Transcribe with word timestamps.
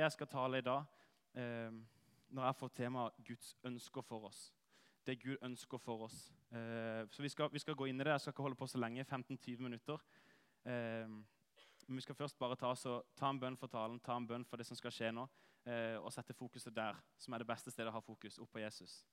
Jeg 0.00 0.12
skal 0.12 0.26
tale 0.26 0.58
i 0.58 0.64
dag 0.64 0.84
eh, 1.34 1.72
når 2.30 2.44
jeg 2.44 2.56
får 2.56 2.68
temaet 2.68 3.12
'Guds 3.24 3.56
ønsker 3.64 4.00
for 4.02 4.28
oss'. 4.28 4.52
Det 5.06 5.22
Gud 5.22 5.36
ønsker 5.42 5.78
for 5.78 6.04
oss. 6.04 6.32
Eh, 6.52 7.08
så 7.10 7.22
vi 7.22 7.28
skal, 7.28 7.52
vi 7.52 7.58
skal, 7.58 7.74
gå 7.74 7.84
inn 7.84 8.00
i 8.00 8.04
det. 8.04 8.10
Jeg 8.10 8.20
skal 8.20 8.30
ikke 8.30 8.42
holde 8.42 8.56
på 8.56 8.66
så 8.66 8.78
lenge. 8.78 9.04
15-20 9.04 9.60
minutter. 9.60 9.98
Eh, 10.64 11.08
men 11.86 11.96
vi 11.96 12.00
skal 12.00 12.14
først 12.14 12.38
bare 12.38 12.56
ta, 12.56 12.74
så, 12.74 13.02
ta, 13.16 13.28
en 13.30 13.40
bønn 13.40 13.56
for 13.56 13.66
talen, 13.66 14.00
ta 14.00 14.16
en 14.16 14.26
bønn 14.26 14.44
for 14.44 14.56
det 14.56 14.66
som 14.66 14.76
skal 14.76 14.92
skje 14.94 15.12
nå, 15.12 15.26
eh, 15.66 15.96
og 15.98 16.12
sette 16.12 16.34
fokuset 16.34 16.74
der, 16.74 16.96
som 17.18 17.34
er 17.34 17.42
det 17.42 17.48
beste 17.48 17.70
stedet 17.70 17.90
å 17.90 17.96
ha 17.96 18.00
fokus, 18.00 18.38
opp 18.38 18.52
på 18.52 18.62
Jesus. 18.62 19.04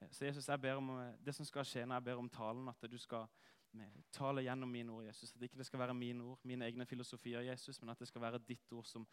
Eh, 0.00 0.08
så 0.10 0.24
Jesus, 0.24 0.48
jeg 0.48 0.60
ber 0.60 0.78
om 0.78 0.90
eh, 1.00 1.16
det 1.18 1.34
som 1.34 1.44
skal 1.48 1.66
skje 1.66 1.84
når 1.84 1.98
jeg 1.98 2.04
ber 2.04 2.22
om 2.22 2.30
talen, 2.30 2.68
at 2.68 2.90
du 2.90 2.98
skal 2.98 3.26
tale 4.12 4.42
gjennom 4.44 4.68
mine 4.68 4.92
ord, 4.92 5.04
Jesus. 5.06 5.32
At 5.34 5.42
ikke 5.42 5.58
det 5.58 5.66
skal 5.66 5.80
være 5.80 5.94
mine 5.96 6.24
ord, 6.24 6.40
mine 6.44 6.66
egne 6.68 6.86
filosofier, 6.86 7.40
Jesus, 7.40 7.80
men 7.80 7.90
at 7.90 7.98
det 7.98 8.08
skal 8.08 8.20
være 8.20 8.42
ditt 8.44 8.72
ord 8.72 8.84
som, 8.84 9.06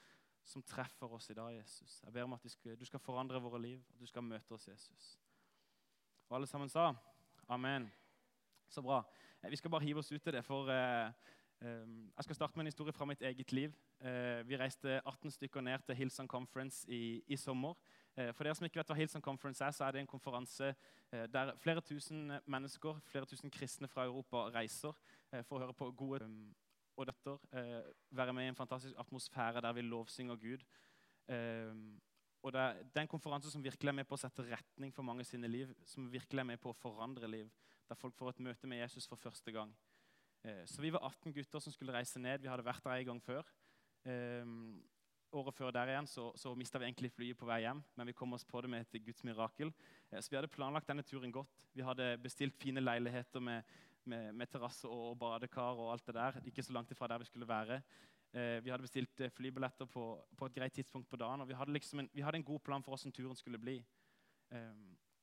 som 0.44 0.64
treffer 0.64 1.12
oss 1.14 1.30
i 1.30 1.38
dag, 1.38 1.54
Jesus. 1.56 2.02
Jeg 2.04 2.14
ber 2.14 2.24
om 2.24 2.34
at 2.34 2.46
du 2.80 2.86
skal 2.86 3.00
forandre 3.00 3.42
våre 3.42 3.62
liv, 3.62 3.82
at 3.94 4.00
du 4.00 4.06
skal 4.06 4.24
møte 4.24 4.54
oss, 4.56 4.68
Jesus. 4.68 5.20
Og 6.30 6.36
alle 6.36 6.48
sammen 6.48 6.70
sa 6.70 6.94
amen. 7.50 7.90
Så 8.70 8.82
bra. 8.82 9.04
Eh, 9.44 9.50
vi 9.50 9.56
skal 9.56 9.72
bare 9.72 9.84
hive 9.84 10.00
oss 10.00 10.12
ut 10.12 10.28
i 10.28 10.32
det, 10.32 10.44
for 10.46 10.70
eh, 10.70 11.12
eh, 11.62 11.88
jeg 12.18 12.24
skal 12.24 12.36
starte 12.36 12.54
med 12.56 12.64
en 12.64 12.68
historie 12.68 12.94
fra 12.94 13.06
mitt 13.06 13.22
eget 13.22 13.52
liv. 13.52 13.74
Vi 14.46 14.58
reiste 14.58 15.02
18 15.06 15.32
stykker 15.32 15.62
ned 15.62 15.80
til 15.86 15.96
Hillsong 15.96 16.30
Conference 16.30 16.86
i, 16.88 17.24
i 17.28 17.36
sommer. 17.36 17.74
For 18.16 18.44
dere 18.44 18.56
som 18.56 18.64
ikke 18.64 18.80
vet 18.80 18.88
hva 18.88 18.96
Hillsong 18.96 19.24
Conference 19.24 19.64
er, 19.66 19.74
så 19.76 19.84
er 19.84 19.92
det 19.92 20.00
en 20.00 20.08
konferanse 20.08 20.70
der 21.12 21.52
flere 21.60 21.82
tusen 21.82 22.32
mennesker, 22.48 23.02
flere 23.12 23.28
tusen 23.28 23.52
kristne 23.52 23.90
fra 23.92 24.06
Europa 24.08 24.46
reiser 24.56 24.96
for 25.44 25.58
å 25.58 25.60
høre 25.66 25.76
på 25.76 25.92
gode 26.00 26.30
og 27.00 27.10
døtter. 27.10 27.42
Være 28.12 28.36
med 28.36 28.46
i 28.46 28.52
en 28.54 28.60
fantastisk 28.60 29.00
atmosfære 29.00 29.64
der 29.66 29.74
vi 29.78 29.86
lovsynger 29.88 30.36
Gud. 30.40 30.66
Og 32.42 32.54
det 32.56 32.62
er, 32.62 32.84
det 32.84 33.02
er 33.02 33.06
en 33.06 33.12
konferanse 33.12 33.52
som 33.52 33.64
virkelig 33.64 33.92
er 33.92 33.98
med 33.98 34.08
på 34.08 34.16
å 34.16 34.22
sette 34.22 34.46
retning 34.48 34.94
for 34.96 35.04
mange 35.08 35.26
sine 35.28 35.48
liv. 35.48 35.74
Som 35.88 36.12
virkelig 36.12 36.44
er 36.44 36.50
med 36.52 36.62
på 36.64 36.72
å 36.72 36.78
forandre 36.78 37.28
liv. 37.28 37.50
Der 37.90 38.00
folk 38.00 38.16
får 38.16 38.36
et 38.36 38.46
møte 38.48 38.70
med 38.70 38.84
Jesus 38.84 39.08
for 39.10 39.20
første 39.20 39.52
gang. 39.52 39.74
Så 40.66 40.80
vi 40.80 40.94
var 40.96 41.04
18 41.04 41.36
gutter 41.36 41.60
som 41.60 41.74
skulle 41.76 41.96
reise 41.96 42.20
ned. 42.20 42.40
Vi 42.40 42.48
hadde 42.48 42.64
vært 42.64 42.86
der 42.86 43.02
en 43.02 43.12
gang 43.12 43.24
før. 43.24 43.50
Året 45.30 45.54
før 45.54 45.70
der 45.72 45.92
igjen 45.92 46.08
så, 46.10 46.32
så 46.42 46.56
mista 46.58 46.80
vi 46.82 46.88
egentlig 46.88 47.12
flyet 47.14 47.38
på 47.38 47.46
vei 47.46 47.60
hjem, 47.62 47.84
men 48.00 48.10
vi 48.10 48.16
kom 48.18 48.32
oss 48.34 48.46
på 48.50 48.64
det 48.66 48.70
med 48.74 48.88
et 48.88 49.04
Guds 49.06 49.22
mirakel. 49.28 49.70
Eh, 50.10 50.18
så 50.18 50.32
vi 50.32 50.40
hadde 50.40 50.50
planlagt 50.50 50.90
denne 50.90 51.06
turen 51.06 51.34
godt. 51.34 51.60
Vi 51.78 51.86
hadde 51.86 52.16
bestilt 52.24 52.58
fine 52.58 52.82
leiligheter 52.82 53.44
med, 53.44 53.76
med, 54.06 54.32
med 54.34 54.48
terrasse 54.48 54.88
og, 54.88 55.18
badekar 55.20 55.80
og 55.80 55.92
alt 55.94 56.06
det 56.08 56.16
der. 56.16 56.40
Ikke 56.46 56.64
så 56.64 56.74
langt 56.74 56.92
ifra 56.92 57.08
der 57.08 57.18
vi 57.20 57.26
skulle 57.26 57.48
være. 57.48 57.82
Eh, 58.34 58.64
vi 58.64 58.70
hadde 58.70 58.86
bestilt 58.86 59.22
eh, 59.22 59.32
flybilletter 59.34 59.86
på, 59.86 60.06
på, 60.38 60.46
et 60.46 60.56
greit 60.56 60.74
tidspunkt 60.74 61.10
på 61.10 61.18
dagen. 61.18 61.42
og 61.42 61.48
vi 61.48 61.54
hadde, 61.54 61.74
liksom 61.74 62.00
en, 62.00 62.10
vi 62.14 62.22
hadde 62.22 62.38
en 62.38 62.44
god 62.44 62.60
plan 62.60 62.84
for 62.84 62.96
hvordan 62.96 63.12
turen 63.12 63.36
skulle 63.36 63.58
bli. 63.60 63.78
Eh, 64.52 64.74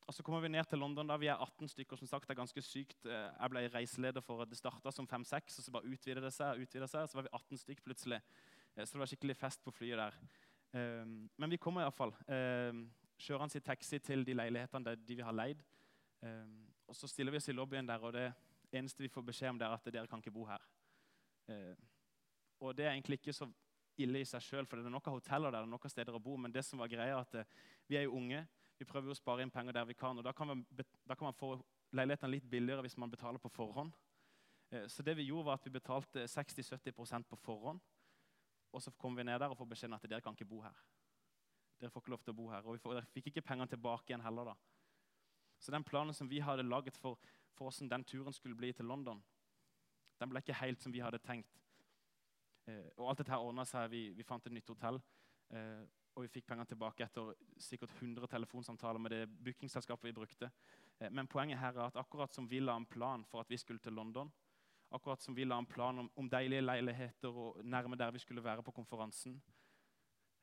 og 0.06 0.14
Så 0.14 0.22
kommer 0.22 0.40
vi 0.40 0.48
ned 0.48 0.64
til 0.64 0.78
London. 0.78 1.06
da 1.06 1.16
Vi 1.16 1.26
er 1.26 1.36
18 1.36 1.68
stykker. 1.68 1.96
som 1.96 2.06
sagt, 2.06 2.28
det 2.28 2.30
er 2.30 2.42
ganske 2.42 2.62
sykt. 2.62 3.04
Jeg 3.04 3.50
ble 3.50 3.68
reiseleder 3.74 4.20
for 4.20 4.44
Det 4.44 4.58
starta 4.58 4.90
som 4.90 5.06
5-6, 5.06 5.58
og 5.58 5.64
så 5.64 5.70
bare 5.70 5.86
utvidet 5.86 6.22
det 6.22 6.32
seg. 6.32 6.60
Utvidet 6.62 6.90
seg, 6.90 7.08
Så 7.08 7.18
var 7.18 7.22
vi 7.22 7.28
18 7.32 7.58
stykker 7.58 7.82
plutselig. 7.82 8.20
Eh, 8.76 8.84
så 8.84 8.92
det 8.92 9.00
var 9.00 9.06
skikkelig 9.06 9.36
fest 9.36 9.64
på 9.64 9.70
flyet 9.70 9.98
der. 9.98 10.14
Ehm, 10.76 11.28
men 11.36 11.50
vi 11.50 11.56
kommer 11.56 11.82
iallfall. 11.82 12.12
Ehm, 12.28 12.90
kjører 13.18 13.40
han 13.40 13.50
sin 13.50 13.64
taxi 13.64 13.98
til 13.98 14.24
de 14.26 14.34
leilighetene 14.34 14.96
de 14.96 15.16
vi 15.16 15.22
har 15.22 15.32
leid. 15.32 15.62
Ehm, 16.22 16.66
og 16.86 16.96
så 16.96 17.08
stiller 17.08 17.32
vi 17.32 17.36
oss 17.36 17.48
i 17.48 17.52
lobbyen 17.52 17.88
der, 17.88 17.98
og 17.98 18.12
det 18.12 18.32
eneste 18.72 19.04
vi 19.04 19.12
får 19.12 19.22
beskjed 19.22 19.54
om, 19.54 19.58
det 19.60 19.66
er 19.68 19.76
at 19.76 19.92
dere 19.92 20.10
kan 20.10 20.22
ikke 20.22 20.34
bo 20.34 20.46
her. 20.48 20.64
Og 22.60 22.74
det 22.76 22.86
er 22.86 22.94
egentlig 22.96 23.20
ikke 23.20 23.34
så 23.36 23.46
ille 24.00 24.20
i 24.20 24.28
seg 24.28 24.44
sjøl, 24.44 24.66
for 24.68 24.78
det 24.78 24.88
er 24.88 24.92
nok 24.92 25.08
av 25.08 25.16
hoteller 25.18 25.52
der, 25.52 25.62
det 25.62 25.68
er 25.68 25.72
nok 25.72 25.86
av 25.88 25.92
steder 25.92 26.16
å 26.16 26.22
bo. 26.22 26.36
Men 26.40 26.52
det 26.52 26.64
som 26.66 26.80
var 26.80 26.90
greia 26.92 27.20
at 27.20 27.38
eh, 27.40 27.48
vi 27.88 27.98
er 27.98 28.06
jo 28.06 28.16
unge. 28.18 28.42
Vi 28.76 28.88
prøver 28.88 29.12
å 29.12 29.16
spare 29.16 29.44
inn 29.44 29.52
penger 29.52 29.76
der 29.76 29.86
vi 29.88 29.96
kan. 29.96 30.18
og 30.18 30.24
Da 30.26 30.34
kan 30.36 30.50
man, 30.50 30.64
da 30.76 31.16
kan 31.16 31.30
man 31.30 31.36
få 31.36 31.54
leilighetene 31.96 32.34
litt 32.34 32.50
billigere 32.50 32.84
hvis 32.84 32.98
man 33.00 33.12
betaler 33.12 33.40
på 33.40 33.52
forhånd. 33.52 33.94
Eh, 34.70 34.84
så 34.92 35.04
det 35.06 35.16
vi 35.16 35.28
gjorde 35.30 35.48
var 35.48 35.60
at 35.60 35.68
vi 35.68 35.72
betalte 35.78 36.26
60-70% 36.28 37.30
på 37.30 37.40
forhånd. 37.40 37.80
Og 38.74 38.84
så 38.84 38.92
kom 39.00 39.16
vi 39.16 39.24
ned 39.24 39.40
der 39.40 39.52
og 39.52 39.56
får 39.56 39.72
beskjeden 39.72 39.96
at 39.96 40.04
dere 40.04 40.24
kan 40.24 40.36
ikke 40.36 40.48
bo 40.50 40.60
her. 40.64 40.76
Dere 41.80 41.92
får 41.92 42.04
ikke 42.04 42.12
lov 42.12 42.24
til 42.24 42.34
å 42.34 42.36
bo 42.36 42.50
her. 42.52 42.66
Og 42.66 42.76
vi 42.76 42.84
får, 42.84 43.00
fikk 43.14 43.30
ikke 43.32 43.46
pengene 43.48 43.70
tilbake 43.72 44.12
igjen 44.12 44.24
heller. 44.24 44.52
da. 44.52 44.56
Så 45.56 45.72
den 45.72 45.84
planen 45.84 46.16
som 46.16 46.28
vi 46.28 46.42
hadde 46.44 46.66
laget 46.66 46.98
for, 47.00 47.16
for 47.56 47.68
hvordan 47.68 47.90
den 47.90 48.04
turen 48.04 48.36
skulle 48.36 48.58
bli 48.58 48.72
til 48.76 48.88
London, 48.88 49.22
den 50.20 50.30
ble 50.30 50.40
ikke 50.40 50.56
helt 50.60 50.82
som 50.82 50.92
vi 50.92 51.02
hadde 51.04 51.20
tenkt. 51.24 51.60
Eh, 52.68 52.88
og 52.96 53.10
alt 53.10 53.20
dette 53.20 53.32
her 53.32 53.44
ordna 53.44 53.66
seg. 53.68 53.90
Vi, 53.92 54.08
vi, 54.16 54.24
fant 54.24 54.46
et 54.46 54.54
nytt 54.54 54.72
hotell. 54.72 55.00
Eh, 55.50 55.84
og 56.16 56.24
vi 56.24 56.32
fikk 56.32 56.46
pengene 56.48 56.68
tilbake 56.68 57.04
etter 57.04 57.34
sikkert 57.60 57.92
100 57.98 58.30
telefonsamtaler 58.32 59.02
med 59.02 59.12
det 59.12 59.26
bookingselskapet 59.28 60.08
vi 60.08 60.16
brukte. 60.16 60.50
Eh, 60.98 61.12
men 61.12 61.28
poenget 61.28 61.60
her 61.60 61.76
er 61.76 61.90
at 61.90 62.00
akkurat 62.00 62.32
som 62.32 62.48
vi 62.48 62.62
la 62.64 62.76
en 62.76 62.88
plan 62.88 63.24
for 63.28 63.44
at 63.44 63.52
vi 63.52 63.60
skulle 63.60 63.84
til 63.84 63.92
London, 63.92 64.32
Akkurat 64.88 65.22
som 65.22 65.34
vi 65.34 65.44
la 65.44 65.58
en 65.58 65.66
plan 65.66 65.98
om, 65.98 66.10
om 66.14 66.28
deilige 66.30 66.62
leiligheter 66.62 67.34
og 67.34 67.64
nærme 67.64 67.96
der 67.98 68.10
vi 68.14 68.18
skulle 68.22 68.44
være 68.44 68.62
på 68.62 68.70
konferansen, 68.70 69.42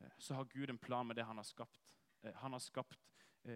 eh, 0.02 0.12
så 0.20 0.36
har 0.36 0.44
Gud 0.52 0.70
en 0.70 0.78
plan 0.78 1.08
med 1.08 1.16
det 1.16 1.26
han 1.26 1.38
har 1.38 1.48
skapt. 1.48 1.80
Eh, 2.24 2.36
han 2.36 2.52
har 2.52 2.60
skapt 2.60 3.00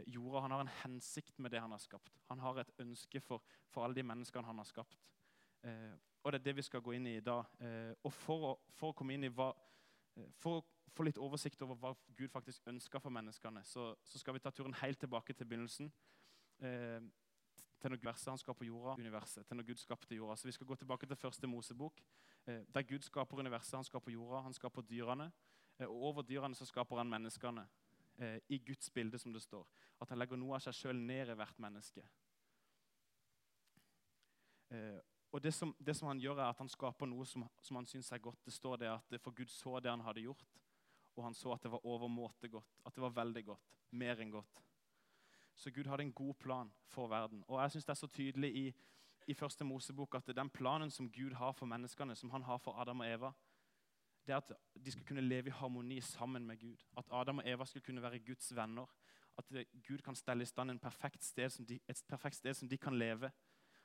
jorda, 0.08 0.42
han 0.44 0.52
har 0.52 0.64
en 0.66 0.76
hensikt 0.84 1.40
med 1.40 1.52
det 1.52 1.62
han 1.64 1.72
har 1.72 1.80
skapt. 1.80 2.20
Han 2.28 2.40
har 2.44 2.60
et 2.60 2.74
ønske 2.84 3.22
for, 3.24 3.44
for 3.72 3.86
alle 3.86 3.96
de 3.96 4.04
menneskene 4.04 4.48
han 4.48 4.60
har 4.60 4.68
skapt. 4.68 4.98
Og 5.64 6.32
det 6.32 6.40
er 6.40 6.44
det 6.44 6.56
vi 6.58 6.66
skal 6.68 6.84
gå 6.84 6.92
inn 6.98 7.08
i 7.08 7.18
i 7.18 7.24
dag. 7.24 7.48
Og 8.04 8.12
for 8.14 8.50
å, 8.50 8.52
for 8.76 8.92
å 8.92 8.98
komme 8.98 9.16
inn 9.16 9.24
i 9.28 9.32
hva, 9.32 9.48
for 10.42 10.60
å 10.60 10.66
få 10.92 11.06
litt 11.08 11.22
oversikt 11.24 11.64
over 11.64 11.80
hva 11.80 11.94
Gud 12.20 12.34
faktisk 12.34 12.68
ønsker 12.68 13.00
for 13.00 13.16
menneskene, 13.16 13.64
så, 13.64 13.94
så 14.04 14.20
skal 14.20 14.36
vi 14.36 14.44
ta 14.44 14.52
turen 14.52 14.76
helt 14.82 15.00
tilbake 15.00 15.34
til 15.34 15.48
begynnelsen 15.48 15.92
til 17.82 17.94
når 17.94 18.04
verset 18.04 18.32
han 18.32 18.42
skaper 18.42 18.66
jorda, 18.66 18.96
universet, 18.98 19.46
til 19.48 19.58
når 19.58 19.68
Gud 19.70 19.82
skapte 19.82 20.16
jorda. 20.16 20.36
Så 20.36 20.48
Vi 20.48 20.52
skal 20.52 20.68
gå 20.68 20.76
tilbake 20.76 21.08
til 21.08 21.16
første 21.16 21.48
Mosebok, 21.48 22.02
eh, 22.48 22.64
der 22.74 22.82
Gud 22.82 23.00
skaper 23.00 23.40
universet, 23.40 23.78
han 23.78 23.84
skaper 23.84 24.12
jorda, 24.12 24.42
han 24.42 24.54
skaper 24.54 24.82
dyrene. 24.82 25.32
Eh, 25.80 25.86
og 25.86 26.04
over 26.04 26.22
dyrene 26.22 26.56
så 26.56 26.66
skaper 26.66 26.98
han 26.98 27.10
menneskene 27.10 27.68
eh, 28.18 28.40
i 28.50 28.58
Guds 28.58 28.90
bilde, 28.90 29.20
som 29.20 29.34
det 29.34 29.42
står. 29.42 29.68
At 30.02 30.10
han 30.10 30.20
legger 30.20 30.40
noe 30.40 30.58
av 30.58 30.66
seg 30.66 30.76
sjøl 30.76 31.00
ned 31.00 31.34
i 31.34 31.38
hvert 31.38 31.60
menneske. 31.64 32.06
Og 35.32 35.44
det 35.44 35.54
som, 35.54 35.76
det 35.80 35.96
som, 35.96 36.08
han 36.08 36.20
gjør, 36.20 36.40
er 36.42 36.50
at 36.50 36.60
han 36.60 36.70
skaper 36.72 37.08
noe 37.08 37.26
som, 37.28 37.46
som 37.64 37.78
han 37.80 37.88
syns 37.88 38.12
er 38.12 38.24
godt. 38.24 38.40
Det 38.46 38.54
står 38.54 38.82
det 38.82 38.90
at 38.92 39.18
For 39.22 39.36
Gud 39.36 39.52
så 39.52 39.80
det 39.80 39.92
han 39.92 40.04
hadde 40.04 40.24
gjort, 40.26 40.44
og 41.16 41.24
han 41.24 41.36
så 41.36 41.54
at 41.54 41.64
det 41.64 41.72
var 41.72 41.86
overmåte 41.86 42.50
godt. 42.50 42.80
At 42.86 42.96
det 42.96 43.04
var 43.04 43.16
veldig 43.16 43.44
godt. 43.46 43.76
Mer 43.92 44.22
enn 44.22 44.32
godt. 44.32 44.64
Så 45.58 45.72
Gud 45.72 45.88
hadde 45.90 46.04
en 46.04 46.14
god 46.14 46.34
plan 46.36 46.72
for 46.86 47.08
verden. 47.08 47.44
Og 47.48 47.62
jeg 47.62 47.72
synes 47.72 47.86
Det 47.86 47.90
er 47.90 48.02
så 48.02 48.08
tydelig 48.08 48.56
i, 48.56 48.66
i 49.28 49.34
første 49.34 49.64
Mosebok 49.64 50.16
at 50.16 50.36
den 50.36 50.50
planen 50.50 50.92
som 50.92 51.12
Gud 51.12 51.34
har 51.34 51.52
for 51.52 51.66
menneskene, 51.66 52.16
som 52.16 52.30
han 52.30 52.44
har 52.44 52.58
for 52.58 52.80
Adam 52.82 53.00
og 53.00 53.08
Eva, 53.08 53.32
det 54.28 54.36
at 54.36 54.52
de 54.86 54.92
skal 54.92 55.06
kunne 55.08 55.24
leve 55.24 55.48
i 55.48 55.56
harmoni 55.56 56.02
sammen 56.02 56.46
med 56.48 56.60
Gud. 56.60 56.84
At 56.98 57.06
Adam 57.12 57.38
og 57.38 57.50
Eva 57.50 57.66
skal 57.66 57.82
kunne 57.82 58.02
være 58.02 58.20
Guds 58.20 58.56
venner. 58.56 58.86
At 59.38 59.46
Gud 59.88 60.02
kan 60.04 60.16
stelle 60.16 60.44
i 60.44 60.46
stand 60.46 60.80
perfekt 60.80 61.34
de, 61.68 61.80
et 61.88 62.04
perfekt 62.08 62.36
sted 62.36 62.54
som 62.54 62.70
de 62.70 62.78
kan 62.78 62.98
leve. 62.98 63.32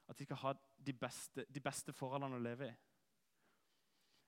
At 0.08 0.19
de 0.19 0.25
skal 0.25 0.36
ha 0.36 0.52
de 0.86 0.92
beste, 0.92 1.44
de 1.54 1.60
beste 1.60 1.92
forholdene 1.92 2.36
å 2.36 2.42
leve 2.42 2.69
i. 2.69 2.72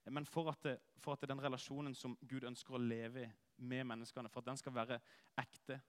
Men 0.09 0.25
for 0.25 0.49
at, 0.49 0.63
det, 0.63 0.79
for 0.97 1.13
at 1.13 1.29
den 1.29 1.41
relasjonen 1.41 1.95
som 1.95 2.17
Gud 2.29 2.43
ønsker 2.45 2.75
å 2.75 2.81
leve 2.81 3.25
i 3.25 3.31
med 3.57 3.83
menneskene, 3.83 4.29
for 4.29 4.43
at 4.43 4.51
den 4.51 4.57
skal 4.57 4.75
være 4.75 4.99
ekte, 5.41 5.79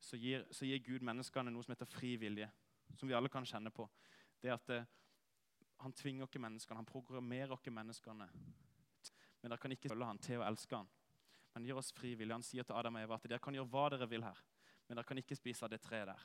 så 0.00 0.16
gir, 0.16 0.44
så 0.52 0.68
gir, 0.68 0.82
Gud 0.84 1.02
menneskene 1.02 1.50
noe 1.50 1.64
som 1.64 1.72
heter 1.72 1.88
fri 1.88 2.14
vilje. 2.20 2.48
Som 2.94 3.08
vi 3.08 3.16
alle 3.16 3.30
kan 3.32 3.46
kjenne 3.46 3.72
på. 3.74 3.88
Det 4.42 4.52
at 4.52 4.66
det, 4.68 4.76
eh, 4.76 4.92
Han 5.78 5.92
tvinger 5.92 6.24
ikke 6.24 6.38
menneskene, 6.40 6.76
han 6.76 6.86
programmerer 6.86 7.52
ikke 7.52 7.70
menneskene. 7.70 8.30
Men 9.46 9.52
dere 9.52 9.62
kan 9.62 9.70
ikke 9.76 9.92
følge 9.92 10.06
han 10.08 10.18
til 10.18 10.40
å 10.40 10.42
elske 10.42 10.74
han. 10.74 10.88
Men 11.54 11.66
gjør 11.68 11.78
oss 11.78 11.92
frivillige. 11.94 12.34
Han 12.34 12.42
sier 12.42 12.66
til 12.66 12.74
Adam 12.74 12.96
og 12.98 13.04
Eva 13.04 13.14
at 13.14 13.26
dere 13.30 13.38
kan 13.38 13.54
gjøre 13.54 13.70
hva 13.70 13.84
dere 13.92 14.08
vil 14.10 14.24
her, 14.26 14.38
men 14.88 14.98
dere 14.98 15.06
kan 15.06 15.20
ikke 15.20 15.36
spise 15.38 15.62
av 15.62 15.70
det 15.70 15.78
treet 15.84 16.08
der. 16.10 16.24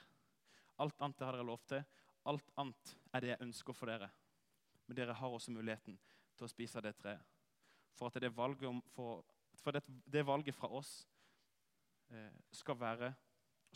Alt 0.82 1.04
annet 1.06 1.22
har 1.22 1.38
dere 1.38 1.46
lov 1.46 1.60
til. 1.70 1.84
Alt 2.32 2.50
annet 2.58 2.94
er 3.14 3.22
det 3.22 3.30
jeg 3.30 3.44
ønsker 3.46 3.78
for 3.78 3.92
dere. 3.92 4.08
Men 4.88 4.98
dere 4.98 5.14
har 5.20 5.36
også 5.38 5.54
muligheten 5.54 6.00
til 6.34 6.48
å 6.48 6.50
spise 6.50 6.82
av 6.82 6.88
det 6.88 6.96
treet. 6.98 7.22
For 7.94 8.10
at 8.10 8.18
det 8.26 8.32
valget, 8.34 8.66
om, 8.72 8.80
for, 8.96 9.22
for 9.62 9.78
det, 9.78 9.84
det 9.86 10.26
valget 10.26 10.58
fra 10.58 10.72
oss 10.82 10.96
eh, 12.10 12.42
skal 12.58 12.80
være 12.82 13.12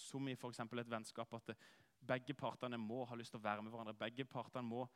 som 0.08 0.26
i 0.26 0.34
f.eks. 0.34 0.64
et 0.66 0.92
vennskap, 0.96 1.38
at 1.38 1.54
begge 2.02 2.34
partene 2.34 2.82
må 2.82 3.06
ha 3.06 3.22
lyst 3.22 3.38
til 3.38 3.44
å 3.44 3.46
være 3.46 3.62
med 3.62 3.78
hverandre. 3.78 3.94
Begge 4.08 4.26
partene 4.26 4.66
må, 4.66 4.90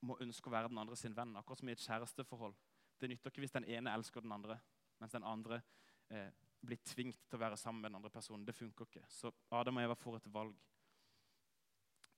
må 0.00 0.16
ønske 0.24 0.48
å 0.48 0.56
være 0.56 0.72
den 0.72 0.80
andre 0.80 0.96
sin 0.96 1.12
venn, 1.12 1.36
akkurat 1.36 1.60
som 1.60 1.68
i 1.68 1.76
et 1.76 1.84
kjæresteforhold. 1.84 2.56
Det 2.98 3.08
nytter 3.10 3.30
ikke 3.30 3.44
hvis 3.44 3.54
den 3.54 3.68
ene 3.70 3.92
elsker 3.94 4.24
den 4.24 4.32
andre, 4.34 4.58
mens 4.98 5.14
den 5.14 5.26
andre 5.26 5.60
eh, 6.10 6.30
blir 6.60 6.80
tvingt 6.82 7.20
til 7.28 7.38
å 7.38 7.42
være 7.44 7.58
sammen 7.60 7.82
med 7.82 7.92
den 7.92 8.00
andre 8.00 8.10
personen. 8.10 8.46
Det 8.46 8.56
funker 8.56 8.88
ikke. 8.88 9.04
Så 9.08 9.30
Adam 9.54 9.78
og 9.78 9.86
Eva 9.86 9.96
får 9.98 10.18
et 10.18 10.32
valg. 10.34 10.56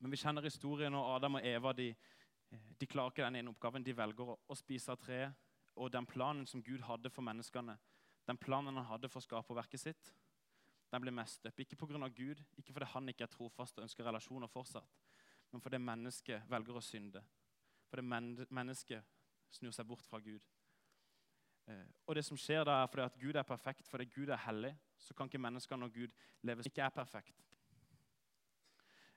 Men 0.00 0.14
vi 0.14 0.20
kjenner 0.22 0.46
historien, 0.46 0.94
og 0.96 1.10
Adam 1.16 1.36
og 1.36 1.46
Eva 1.46 1.74
de, 1.76 1.90
eh, 1.92 2.72
de 2.80 2.88
klarer 2.88 3.12
ikke 3.12 3.26
den 3.26 3.42
ene 3.42 3.52
oppgaven. 3.52 3.84
De 3.84 3.96
velger 3.96 4.32
å, 4.32 4.38
å 4.48 4.56
spise 4.56 4.92
av 4.92 5.00
treet. 5.02 5.36
Og 5.76 5.92
den 5.92 6.08
planen 6.08 6.46
som 6.48 6.62
Gud 6.64 6.82
hadde 6.88 7.12
for 7.12 7.24
menneskene, 7.24 7.78
Den 8.28 8.36
planen 8.38 8.76
han 8.76 8.84
hadde 8.84 9.08
for 9.08 9.24
skaperverket 9.24 9.80
sitt, 9.80 10.10
den 10.92 11.02
blir 11.02 11.14
mest 11.14 11.46
opp. 11.46 11.60
Ikke 11.60 11.74
pga. 11.76 12.08
Gud, 12.14 12.42
ikke 12.58 12.72
fordi 12.72 12.86
han 12.92 13.08
ikke 13.08 13.24
er 13.24 13.32
trofast 13.32 13.78
og 13.78 13.86
ønsker 13.86 14.06
relasjoner 14.06 14.46
fortsatt, 14.46 14.98
men 15.50 15.62
fordi 15.62 15.78
mennesket 15.78 16.44
velger 16.50 16.76
å 16.76 16.84
synde. 16.84 17.22
Fordi 17.90 18.02
men 18.06 18.34
mennesket 18.50 19.02
snur 19.50 19.74
seg 19.74 19.86
bort 19.86 20.06
fra 20.06 20.20
Gud. 20.22 20.46
Eh, 21.70 21.86
og 22.06 22.14
det 22.14 22.24
som 22.26 22.38
skjer 22.38 22.64
da 22.66 22.80
er 22.82 22.88
fordi 22.90 23.04
at 23.04 23.18
Gud 23.20 23.36
er 23.38 23.46
perfekt, 23.46 23.88
fordi 23.88 24.08
Gud 24.10 24.28
er 24.28 24.40
hellig, 24.46 24.72
så 24.98 25.14
kan 25.14 25.28
ikke 25.30 25.42
menneskene 25.42 25.84
når 25.84 25.92
Gud 25.94 26.16
lever 26.42 26.66
ikke 26.66 26.82
er 26.82 26.94
perfekt. 26.94 27.44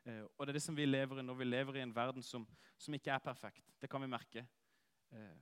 Eh, 0.06 0.22
og 0.38 0.46
det 0.46 0.54
er 0.54 0.60
det 0.60 0.66
som 0.66 0.78
vi 0.78 0.86
lever 0.86 1.20
i 1.20 1.26
når 1.26 1.40
vi 1.40 1.48
lever 1.48 1.80
i 1.80 1.86
en 1.86 1.96
verden 1.96 2.24
som, 2.24 2.46
som 2.78 2.94
ikke 2.94 3.12
er 3.12 3.24
perfekt. 3.24 3.74
Det 3.82 3.90
kan 3.90 4.02
vi 4.02 4.12
merke. 4.12 4.46
Eh, 5.12 5.40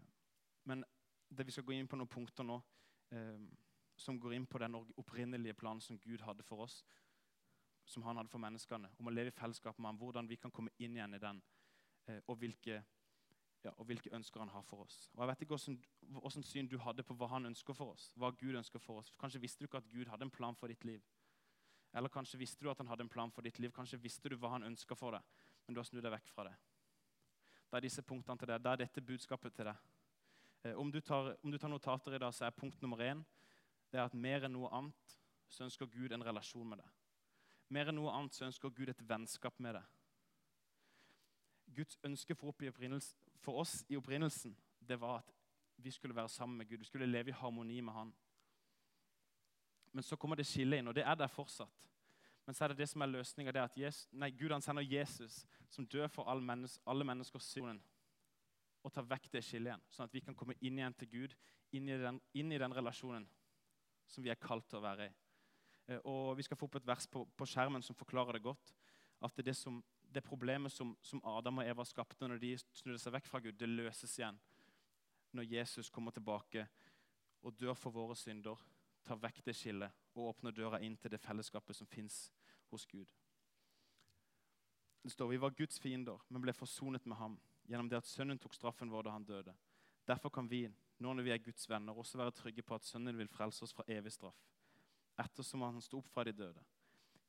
men 0.63 0.85
det 1.29 1.47
vi 1.47 1.51
skal 1.51 1.63
gå 1.63 1.75
inn 1.75 1.87
på 1.87 1.99
noen 1.99 2.11
punkter 2.11 2.43
nå 2.43 2.61
som 3.99 4.15
går 4.19 4.33
inn 4.37 4.45
på 4.47 4.59
den 4.61 4.75
opprinnelige 4.75 5.53
planen 5.59 5.81
som 5.83 5.97
Gud 5.99 6.21
hadde 6.23 6.45
for 6.47 6.63
oss, 6.63 6.77
som 7.83 8.03
han 8.03 8.15
hadde 8.17 8.31
for 8.31 8.39
menneskene, 8.39 8.87
om 8.99 9.09
å 9.09 9.11
leve 9.11 9.33
i 9.33 9.35
fellesskap 9.35 9.79
med 9.79 9.89
ham, 9.89 9.97
hvordan 9.99 10.29
vi 10.29 10.37
kan 10.39 10.51
komme 10.51 10.71
inn 10.79 10.95
igjen 10.95 11.17
i 11.17 11.19
den, 11.19 11.41
og 12.23 12.37
hvilke, 12.39 12.77
ja, 13.63 13.71
og 13.77 13.85
hvilke 13.85 14.09
ønsker 14.15 14.39
han 14.41 14.49
har 14.49 14.61
for 14.65 14.85
oss. 14.85 15.09
Og 15.13 15.21
Jeg 15.21 15.27
vet 15.27 15.41
ikke 15.41 15.57
hvordan 16.09 16.43
syn 16.43 16.67
du 16.67 16.77
hadde 16.81 17.03
på 17.03 17.13
hva 17.13 17.27
han 17.27 17.45
ønsker 17.45 17.73
for 17.73 17.93
oss. 17.93 18.11
hva 18.15 18.31
Gud 18.31 18.55
ønsker 18.55 18.79
for 18.79 18.99
oss. 18.99 19.13
Kanskje 19.19 19.41
visste 19.41 19.59
du 19.59 19.67
ikke 19.69 19.77
at 19.77 19.89
Gud 19.89 20.09
hadde 20.09 20.25
en 20.25 20.31
plan 20.31 20.55
for 20.55 20.67
ditt 20.67 20.85
liv. 20.85 21.01
Eller 21.93 22.09
kanskje 22.09 22.39
visste 22.39 22.63
du 22.63 22.71
at 22.71 22.77
han 22.77 22.87
hadde 22.87 23.01
en 23.01 23.09
plan 23.09 23.31
for 23.31 23.41
ditt 23.41 23.59
liv. 23.59 23.71
Kanskje 23.71 23.99
visste 24.01 24.29
du 24.29 24.37
hva 24.37 24.49
han 24.49 24.63
ønska 24.63 24.95
for 24.95 25.11
deg, 25.11 25.21
men 25.67 25.75
du 25.75 25.79
har 25.79 25.85
snudd 25.85 26.03
deg 26.03 26.11
vekk 26.11 26.29
fra 26.29 26.43
det. 26.43 26.55
Da 27.71 27.77
er 27.77 27.81
disse 27.81 28.01
punktene 28.01 28.37
til 28.37 28.47
deg. 28.47 28.63
Da 28.63 28.73
er 28.73 28.83
dette 28.83 29.01
budskapet 29.01 29.53
til 29.53 29.65
deg. 29.65 29.75
Eh, 30.63 30.75
om, 30.75 30.91
du 30.91 30.99
tar, 31.01 31.35
om, 31.43 31.51
du 31.51 31.57
tar, 31.57 31.69
notater 31.69 32.15
i 32.15 32.19
dag, 32.19 32.33
så 32.33 32.45
er 32.45 32.55
punkt 32.55 32.81
nummer 32.81 32.97
én 32.97 33.23
det 33.91 33.99
er 33.99 34.05
at 34.07 34.13
mer 34.15 34.45
enn 34.47 34.53
noe 34.55 34.69
annet 34.71 35.17
så 35.51 35.65
ønsker 35.65 35.89
Gud 35.91 36.13
en 36.15 36.23
relasjon 36.23 36.67
med 36.67 36.79
deg. 36.79 36.91
Mer 37.75 37.89
enn 37.91 37.97
noe 37.99 38.13
annet 38.15 38.35
så 38.35 38.45
ønsker 38.47 38.71
Gud 38.71 38.89
et 38.89 39.01
vennskap 39.07 39.59
med 39.59 39.75
deg. 39.75 39.83
Guds 41.75 41.97
ønske 42.07 42.35
for, 42.35 42.55
for 43.41 43.61
oss 43.61 43.81
i 43.89 43.97
opprinnelsen 43.97 44.55
det 44.79 44.97
var 45.01 45.21
at 45.21 45.33
vi 45.81 45.91
skulle 45.91 46.15
være 46.15 46.29
sammen 46.29 46.57
med 46.57 46.69
Gud. 46.69 46.77
Vi 46.77 46.89
skulle 46.89 47.09
leve 47.09 47.29
i 47.29 47.37
harmoni 47.37 47.81
med 47.81 47.93
Han. 47.93 48.13
Men 49.91 50.03
så 50.03 50.15
kommer 50.15 50.35
det 50.35 50.45
skillet 50.45 50.79
inn, 50.79 50.87
og 50.87 50.95
det 50.95 51.03
er 51.03 51.15
der 51.15 51.27
fortsatt. 51.27 51.87
Men 52.45 52.55
så 52.55 52.63
er 52.63 52.71
det 52.71 52.77
det 52.77 52.89
som 52.89 53.01
er 53.01 53.11
løsninga. 53.11 53.53
At 53.63 53.77
Jesus, 53.77 54.07
nei, 54.11 54.31
Gud 54.31 54.51
han 54.51 54.61
sender 54.61 54.85
Jesus, 54.85 55.45
som 55.69 55.87
dør 55.87 56.07
for 56.07 56.29
alle, 56.29 56.43
mennes, 56.45 56.79
alle 56.85 57.05
menneskers 57.05 57.49
synd, 57.53 57.81
og 58.81 58.93
tar 58.93 59.05
vekk 59.05 59.29
det 59.33 59.43
skillet 59.45 59.71
igjen. 59.71 59.83
Sånn 59.93 60.09
at 60.09 60.15
vi 60.15 60.23
kan 60.25 60.37
komme 60.37 60.55
inn 60.59 60.79
igjen 60.79 60.95
til 60.97 61.09
Gud, 61.11 61.35
inn 61.75 61.89
i 61.89 61.99
den, 62.01 62.21
inn 62.33 62.51
i 62.51 62.59
den 62.61 62.73
relasjonen 62.73 63.27
som 64.09 64.23
vi 64.23 64.31
er 64.33 64.39
kalt 64.41 64.67
til 64.69 64.81
å 64.81 64.85
være 64.85 65.07
i. 65.07 65.11
Eh, 65.87 66.01
og 66.09 66.37
Vi 66.37 66.47
skal 66.47 66.57
få 66.59 66.67
opp 66.67 66.79
et 66.81 66.87
vers 66.87 67.07
på, 67.07 67.23
på 67.37 67.47
skjermen 67.47 67.83
som 67.85 67.97
forklarer 67.97 68.37
det 68.37 68.45
godt. 68.45 68.73
At 69.21 69.35
det, 69.37 69.51
det, 69.51 69.55
som, 69.57 69.79
det 70.11 70.23
problemet 70.25 70.73
som, 70.73 70.93
som, 71.01 71.21
Adam 71.23 71.61
og 71.61 71.67
Eva 71.67 71.85
skapte 71.87 72.27
når 72.27 72.41
de 72.41 72.55
snudde 72.59 72.99
seg 72.99 73.13
vekk 73.15 73.29
fra 73.31 73.39
Gud, 73.43 73.55
det 73.59 73.69
løses 73.69 74.17
igjen 74.19 74.39
når 75.31 75.47
Jesus 75.47 75.89
kommer 75.89 76.11
tilbake 76.11 76.65
og 77.41 77.55
dør 77.55 77.77
for 77.79 77.95
våre 77.95 78.17
synder 78.19 78.59
tar 79.07 79.19
vekk 79.21 79.41
det 79.45 79.55
skillet 79.57 80.01
og 80.13 80.33
åpner 80.33 80.53
døra 80.55 80.81
inn 80.83 80.97
til 80.99 81.13
det 81.13 81.21
fellesskapet 81.23 81.77
som 81.77 81.87
fins 81.89 82.25
hos 82.71 82.85
Gud. 82.85 83.07
Det 85.01 85.11
står 85.11 85.31
vi 85.31 85.39
var 85.41 85.55
Guds 85.57 85.79
fiender, 85.81 86.19
men 86.29 86.43
ble 86.43 86.53
forsonet 86.53 87.07
med 87.09 87.17
ham 87.17 87.39
gjennom 87.65 87.89
det 87.89 88.01
at 88.01 88.09
Sønnen 88.09 88.39
tok 88.39 88.53
straffen 88.53 88.91
vår 88.91 89.07
da 89.07 89.15
han 89.15 89.25
døde. 89.25 89.55
Derfor 90.07 90.29
kan 90.29 90.49
vi, 90.49 90.65
nå 90.99 91.13
når 91.13 91.25
vi 91.25 91.33
er 91.33 91.41
Guds 91.41 91.69
venner, 91.69 91.97
også 91.97 92.19
være 92.19 92.35
trygge 92.37 92.65
på 92.65 92.75
at 92.75 92.85
Sønnen 92.85 93.17
vil 93.17 93.31
frelse 93.31 93.63
oss 93.65 93.73
fra 93.73 93.87
evig 93.89 94.13
straff, 94.13 94.37
ettersom 95.17 95.65
han 95.65 95.81
sto 95.81 96.01
opp 96.01 96.11
fra 96.11 96.25
de 96.27 96.35
døde. 96.35 96.61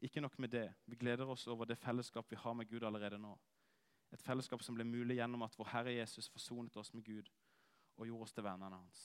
Ikke 0.02 0.20
nok 0.20 0.38
med 0.42 0.50
det, 0.50 0.66
vi 0.86 0.98
gleder 0.98 1.28
oss 1.30 1.46
over 1.46 1.68
det 1.68 1.78
fellesskap 1.78 2.30
vi 2.30 2.36
har 2.36 2.54
med 2.58 2.66
Gud 2.68 2.82
allerede 2.82 3.18
nå. 3.22 3.36
Et 4.12 4.22
fellesskap 4.22 4.62
som 4.62 4.74
ble 4.74 4.84
mulig 4.84 5.16
gjennom 5.16 5.44
at 5.46 5.54
vår 5.56 5.70
Herre 5.72 5.94
Jesus 5.94 6.28
forsonet 6.28 6.76
oss 6.76 6.92
med 6.94 7.04
Gud 7.06 7.30
og 7.96 8.06
gjorde 8.06 8.26
oss 8.26 8.34
til 8.34 8.44
vennene 8.44 8.76
hans. 8.76 9.02